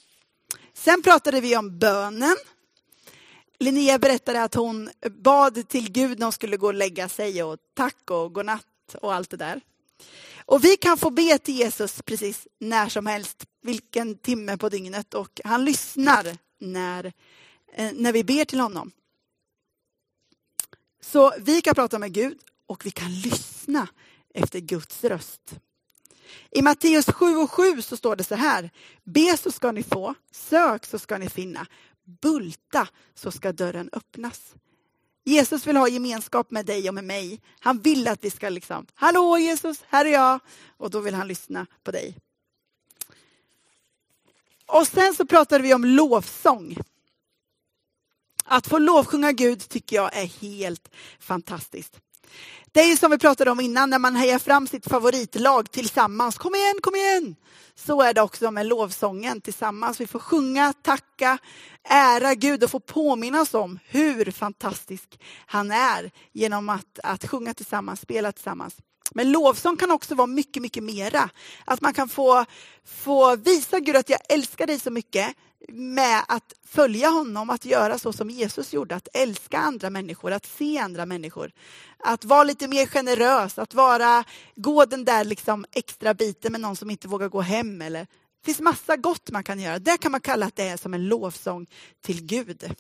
Sen 0.75 1.02
pratade 1.02 1.40
vi 1.40 1.56
om 1.56 1.78
bönen. 1.78 2.37
Linnea 3.61 3.99
berättade 3.99 4.42
att 4.42 4.54
hon 4.54 4.90
bad 5.11 5.68
till 5.68 5.92
Gud 5.92 6.18
när 6.18 6.26
hon 6.26 6.32
skulle 6.32 6.56
gå 6.56 6.66
och 6.66 6.75
lägga 6.75 7.08
sig 7.08 7.42
och 7.42 7.58
tack 7.75 8.11
och 8.11 8.35
godnatt 8.35 8.94
och 9.00 9.14
allt 9.14 9.30
det 9.30 9.37
där. 9.37 9.61
Och 10.44 10.64
vi 10.64 10.76
kan 10.76 10.99
få 10.99 11.11
be 11.11 11.38
till 11.38 11.54
Jesus 11.54 12.02
precis 12.02 12.47
när 12.61 12.88
som 12.88 13.06
helst, 13.06 13.44
vilken 13.62 14.18
timme 14.18 14.56
på 14.56 14.68
dygnet 14.68 15.14
och 15.14 15.40
han 15.44 15.64
lyssnar 15.64 16.37
när, 16.59 17.12
eh, 17.73 17.93
när 17.95 18.12
vi 18.12 18.25
ber 18.25 18.45
till 18.45 18.61
honom. 18.61 18.93
Så 21.00 21.33
vi 21.38 21.61
kan 21.61 21.75
prata 21.75 21.99
med 21.99 22.12
Gud 22.12 22.38
och 22.67 22.87
vi 22.87 22.91
kan 22.91 23.15
lyssna 23.15 23.88
efter 24.35 24.61
Guds 24.61 25.05
röst. 25.05 25.55
I 26.50 26.62
Matteus 26.62 27.07
7 27.07 27.37
och 27.37 27.50
7 27.50 27.83
så 27.83 27.97
står 27.97 28.17
det 28.17 28.25
så 28.25 28.35
här. 28.35 28.71
Be 29.05 29.37
så 29.37 29.50
ska 29.50 29.73
ni 29.73 29.83
få, 29.83 30.15
sök 30.33 30.87
så 30.87 30.99
ska 30.99 31.19
ni 31.19 31.29
finna, 31.29 31.67
bulta 32.23 32.88
så 33.15 33.31
ska 33.31 33.53
dörren 33.53 33.91
öppnas. 33.93 34.55
Jesus 35.25 35.67
vill 35.67 35.77
ha 35.77 35.88
gemenskap 35.88 36.50
med 36.50 36.67
dig 36.67 36.88
och 36.88 36.95
med 36.95 37.05
mig. 37.05 37.41
Han 37.61 37.79
vill 37.79 38.09
att 38.09 38.25
vi 38.25 38.31
ska 38.31 38.49
liksom, 38.49 38.87
hallå 38.95 39.38
Jesus, 39.38 39.85
här 39.88 40.05
är 40.05 40.12
jag. 40.12 40.41
Och 40.77 40.91
då 40.91 41.00
vill 41.00 41.15
han 41.15 41.29
lyssna 41.29 41.67
på 41.83 41.91
dig. 41.91 42.17
Och 44.69 44.87
sen 44.87 45.15
så 45.15 45.27
pratade 45.27 45.65
vi 45.65 45.75
om 45.75 45.85
lovsång. 45.85 46.77
Att 48.45 48.67
få 48.67 48.79
lovsjunga 48.79 49.33
Gud 49.33 49.69
tycker 49.69 49.97
jag 49.97 50.17
är 50.17 50.27
helt 50.27 50.89
fantastiskt. 51.21 52.01
Det 52.73 52.81
är 52.81 52.87
ju 52.87 52.97
som 52.97 53.11
vi 53.11 53.19
pratade 53.19 53.51
om 53.51 53.61
innan, 53.61 53.91
när 53.91 53.99
man 53.99 54.17
hejar 54.17 54.39
fram 54.39 54.67
sitt 54.67 54.87
favoritlag 54.87 55.71
tillsammans. 55.71 56.39
Kom 56.39 56.55
igen, 56.55 56.75
kom 56.83 56.95
igen! 56.95 57.37
Så 57.75 58.03
är 58.03 58.15
det 58.15 58.23
också 58.23 58.51
med 58.51 58.67
lovsången 58.67 59.41
tillsammans. 59.41 60.01
Vi 60.01 60.07
får 60.07 60.19
sjunga, 60.19 60.73
tacka, 60.73 61.39
ära 61.85 62.35
Gud 62.35 62.65
och 62.65 62.71
få 62.71 62.81
påminna 62.81 63.41
oss 63.41 63.55
om 63.55 63.79
hur 63.89 64.31
fantastisk 64.31 65.21
han 65.47 65.71
är 65.71 66.11
genom 66.33 66.69
att, 66.69 66.99
att 67.03 67.27
sjunga 67.29 67.55
tillsammans, 67.55 68.01
spela 68.01 68.33
tillsammans. 68.33 68.77
Men 69.15 69.33
lovsång 69.33 69.77
kan 69.77 69.91
också 69.91 70.15
vara 70.15 70.27
mycket, 70.27 70.62
mycket 70.62 70.83
mera. 70.83 71.31
Att 71.65 71.81
man 71.81 71.95
kan 71.95 72.09
få, 72.09 72.45
få 72.85 73.37
visa 73.37 73.81
Gud 73.81 73.97
att 73.97 74.11
jag 74.11 74.21
älskar 74.29 74.67
dig 74.67 74.79
så 74.79 74.91
mycket 74.91 75.37
med 75.69 76.23
att 76.29 76.53
följa 76.67 77.09
honom, 77.09 77.50
att 77.50 77.65
göra 77.65 77.99
så 77.99 78.12
som 78.12 78.31
Jesus 78.31 78.73
gjorde, 78.73 78.95
att 78.95 79.09
älska 79.12 79.59
andra 79.59 79.91
människor, 79.91 80.33
att 80.33 80.47
se 80.47 80.79
andra 80.79 81.07
människor. 81.07 81.53
Att 81.99 82.25
vara 82.25 82.45
lite 82.45 82.69
mer 82.69 82.87
generös, 82.87 83.59
att 83.59 83.75
vara, 83.75 84.25
gå 84.57 84.85
den 84.85 85.05
där 85.05 85.25
liksom 85.25 85.65
extra 85.73 86.15
biten 86.15 86.53
med 86.53 86.61
någon 86.61 86.77
som 86.77 86.91
inte 86.91 87.09
vågar 87.09 87.29
gå 87.29 87.41
hem. 87.41 87.83
Eller, 87.83 88.00
det 88.00 88.45
finns 88.45 88.61
massa 88.61 88.97
gott 88.97 89.31
man 89.31 89.45
kan 89.45 89.61
göra. 89.61 89.79
Det 89.79 89.99
kan 89.99 90.12
man 90.12 90.21
kalla 90.21 90.47
att 90.47 90.57
det 90.57 90.69
är 90.69 90.77
som 90.77 90.95
en 90.95 91.09
lovsång 91.09 91.67
till 92.03 92.27
Gud. 92.27 92.75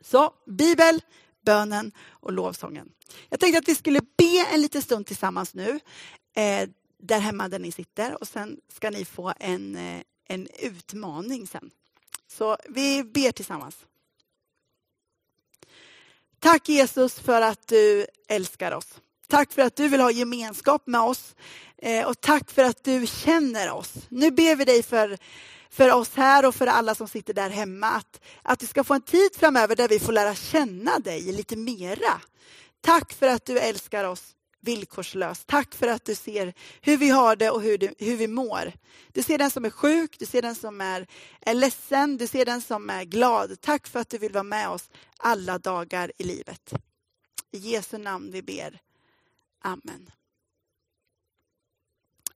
Så 0.00 0.30
Bibel, 0.46 1.00
bönen 1.46 1.92
och 2.10 2.32
lovsången. 2.32 2.88
Jag 3.28 3.40
tänkte 3.40 3.58
att 3.58 3.68
vi 3.68 3.74
skulle 3.74 4.00
be 4.00 4.46
en 4.52 4.60
liten 4.60 4.82
stund 4.82 5.06
tillsammans 5.06 5.54
nu, 5.54 5.80
eh, 6.36 6.68
där 6.98 7.18
hemma 7.18 7.48
där 7.48 7.58
ni 7.58 7.72
sitter 7.72 8.20
och 8.20 8.28
sen 8.28 8.60
ska 8.72 8.90
ni 8.90 9.04
få 9.04 9.32
en, 9.40 9.76
eh, 9.76 10.02
en 10.28 10.48
utmaning 10.58 11.46
sen. 11.46 11.70
Så 12.28 12.56
vi 12.68 13.04
ber 13.04 13.32
tillsammans. 13.32 13.76
Tack 16.38 16.68
Jesus 16.68 17.18
för 17.18 17.42
att 17.42 17.68
du 17.68 18.06
älskar 18.28 18.72
oss. 18.72 19.00
Tack 19.28 19.52
för 19.52 19.62
att 19.62 19.76
du 19.76 19.88
vill 19.88 20.00
ha 20.00 20.10
gemenskap 20.10 20.86
med 20.86 21.00
oss 21.00 21.34
Eh, 21.82 22.06
och 22.06 22.20
tack 22.20 22.50
för 22.50 22.64
att 22.64 22.84
du 22.84 23.06
känner 23.06 23.72
oss. 23.72 23.92
Nu 24.08 24.30
ber 24.30 24.56
vi 24.56 24.64
dig 24.64 24.82
för, 24.82 25.18
för 25.70 25.92
oss 25.92 26.10
här 26.14 26.46
och 26.46 26.54
för 26.54 26.66
alla 26.66 26.94
som 26.94 27.08
sitter 27.08 27.34
där 27.34 27.50
hemma 27.50 27.86
att, 27.86 28.20
att 28.42 28.62
vi 28.62 28.66
ska 28.66 28.84
få 28.84 28.94
en 28.94 29.02
tid 29.02 29.30
framöver 29.36 29.76
där 29.76 29.88
vi 29.88 29.98
får 29.98 30.12
lära 30.12 30.34
känna 30.34 30.98
dig 30.98 31.22
lite 31.32 31.56
mera. 31.56 32.20
Tack 32.80 33.12
för 33.12 33.28
att 33.28 33.44
du 33.44 33.58
älskar 33.58 34.04
oss 34.04 34.36
villkorslöst. 34.60 35.46
Tack 35.46 35.74
för 35.74 35.88
att 35.88 36.04
du 36.04 36.14
ser 36.14 36.54
hur 36.80 36.96
vi 36.96 37.10
har 37.10 37.36
det 37.36 37.50
och 37.50 37.62
hur, 37.62 37.78
du, 37.78 37.94
hur 37.98 38.16
vi 38.16 38.26
mår. 38.28 38.72
Du 39.12 39.22
ser 39.22 39.38
den 39.38 39.50
som 39.50 39.64
är 39.64 39.70
sjuk, 39.70 40.18
du 40.18 40.26
ser 40.26 40.42
den 40.42 40.54
som 40.54 40.80
är, 40.80 41.06
är 41.40 41.54
ledsen, 41.54 42.16
du 42.16 42.26
ser 42.26 42.44
den 42.44 42.60
som 42.60 42.90
är 42.90 43.04
glad. 43.04 43.60
Tack 43.60 43.86
för 43.86 44.00
att 44.00 44.10
du 44.10 44.18
vill 44.18 44.32
vara 44.32 44.42
med 44.42 44.68
oss 44.68 44.90
alla 45.16 45.58
dagar 45.58 46.12
i 46.18 46.24
livet. 46.24 46.72
I 47.52 47.58
Jesu 47.58 47.98
namn 47.98 48.30
vi 48.32 48.42
ber. 48.42 48.80
Amen. 49.60 50.10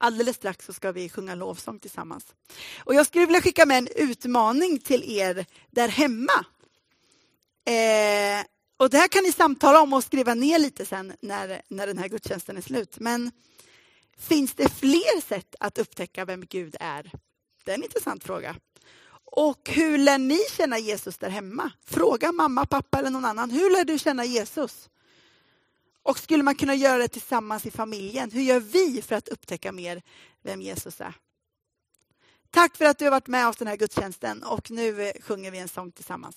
Alldeles 0.03 0.37
strax 0.37 0.67
så 0.67 0.73
ska 0.73 0.93
vi 0.93 1.09
sjunga 1.09 1.35
lovsång 1.35 1.79
tillsammans. 1.79 2.25
Och 2.85 2.95
jag 2.95 3.07
skulle 3.07 3.27
vilja 3.27 3.41
skicka 3.43 3.67
med 3.67 3.79
en 3.79 3.89
utmaning 3.97 4.79
till 4.79 5.19
er 5.19 5.47
där 5.71 5.89
hemma. 5.89 6.45
Eh, 7.67 8.47
och 8.77 8.91
det 8.91 8.99
här 8.99 9.09
kan 9.09 9.25
ni 9.25 9.33
samtala 9.33 9.81
om 9.81 9.93
och 9.93 10.05
skriva 10.05 10.35
ner 10.35 10.59
lite 10.59 10.87
sen 10.87 11.13
när, 11.21 11.63
när 11.69 11.87
den 11.87 11.99
här 11.99 12.09
gudstjänsten 12.09 12.57
är 12.57 12.61
slut. 12.61 12.99
Men 13.01 13.31
finns 14.19 14.55
det 14.55 14.69
fler 14.69 15.21
sätt 15.21 15.55
att 15.61 15.79
upptäcka 15.79 16.25
vem 16.25 16.45
Gud 16.47 16.77
är? 16.81 17.11
Det 17.65 17.71
är 17.71 17.75
en 17.75 17.85
intressant 17.85 18.25
fråga. 18.25 18.57
Och 19.25 19.71
hur 19.71 19.99
lär 19.99 20.19
ni 20.19 20.39
känna 20.57 20.79
Jesus 20.79 21.19
där 21.19 21.31
hemma? 21.31 21.71
Fråga 21.87 22.33
mamma, 22.33 22.67
pappa 22.67 22.99
eller 22.99 23.11
någon 23.11 23.25
annan. 23.25 23.51
Hur 23.51 23.71
lär 23.71 23.85
du 23.85 23.99
känna 23.99 24.25
Jesus? 24.25 24.89
Och 26.03 26.19
skulle 26.19 26.43
man 26.43 26.55
kunna 26.55 26.75
göra 26.75 26.99
det 26.99 27.09
tillsammans 27.09 27.67
i 27.67 27.71
familjen? 27.71 28.31
Hur 28.31 28.43
gör 28.43 28.61
vi 28.61 29.03
för 29.03 29.17
att 29.17 29.29
upptäcka 29.29 29.73
mer 29.73 30.03
vem 30.43 30.63
Jesus 30.63 31.01
är? 31.01 31.15
Tack 32.51 32.77
för 32.77 32.85
att 32.85 32.99
du 32.99 33.05
har 33.05 33.11
varit 33.11 33.27
med 33.27 33.49
oss 33.49 33.57
den 33.57 33.69
här 33.69 33.77
gudstjänsten 33.77 34.43
och 34.43 34.71
nu 34.71 35.13
sjunger 35.21 35.51
vi 35.51 35.59
en 35.59 35.69
sång 35.69 35.93
tillsammans. 35.93 36.37